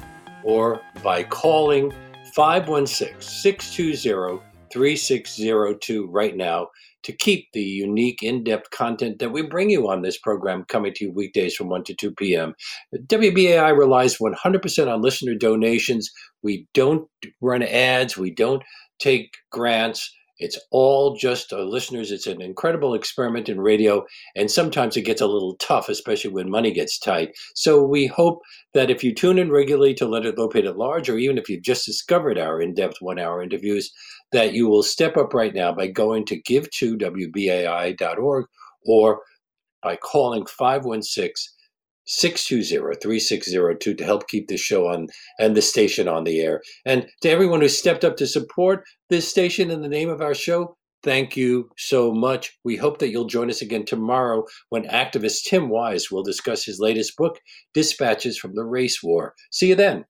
[0.45, 1.93] or by calling
[2.33, 4.41] 516 620
[4.71, 6.69] 3602 right now
[7.03, 10.93] to keep the unique, in depth content that we bring you on this program coming
[10.93, 12.53] to you weekdays from 1 to 2 p.m.
[12.95, 16.09] WBAI relies 100% on listener donations.
[16.43, 17.07] We don't
[17.41, 18.63] run ads, we don't
[18.99, 20.13] take grants.
[20.41, 22.11] It's all just listeners.
[22.11, 24.05] It's an incredible experiment in radio,
[24.37, 27.31] and sometimes it gets a little tough, especially when money gets tight.
[27.55, 28.39] So we hope
[28.73, 31.63] that if you tune in regularly to Leonard Lopate at Large, or even if you've
[31.63, 33.91] just discovered our in depth one hour interviews,
[34.31, 38.45] that you will step up right now by going to give2wbai.org
[38.85, 39.21] or
[39.81, 41.55] by calling 516
[42.05, 45.07] 620 3602 to help keep this show on
[45.39, 46.61] and the station on the air.
[46.85, 50.33] And to everyone who stepped up to support this station in the name of our
[50.33, 52.57] show, thank you so much.
[52.63, 56.79] We hope that you'll join us again tomorrow when activist Tim Wise will discuss his
[56.79, 57.39] latest book,
[57.75, 59.35] Dispatches from the Race War.
[59.51, 60.05] See you then.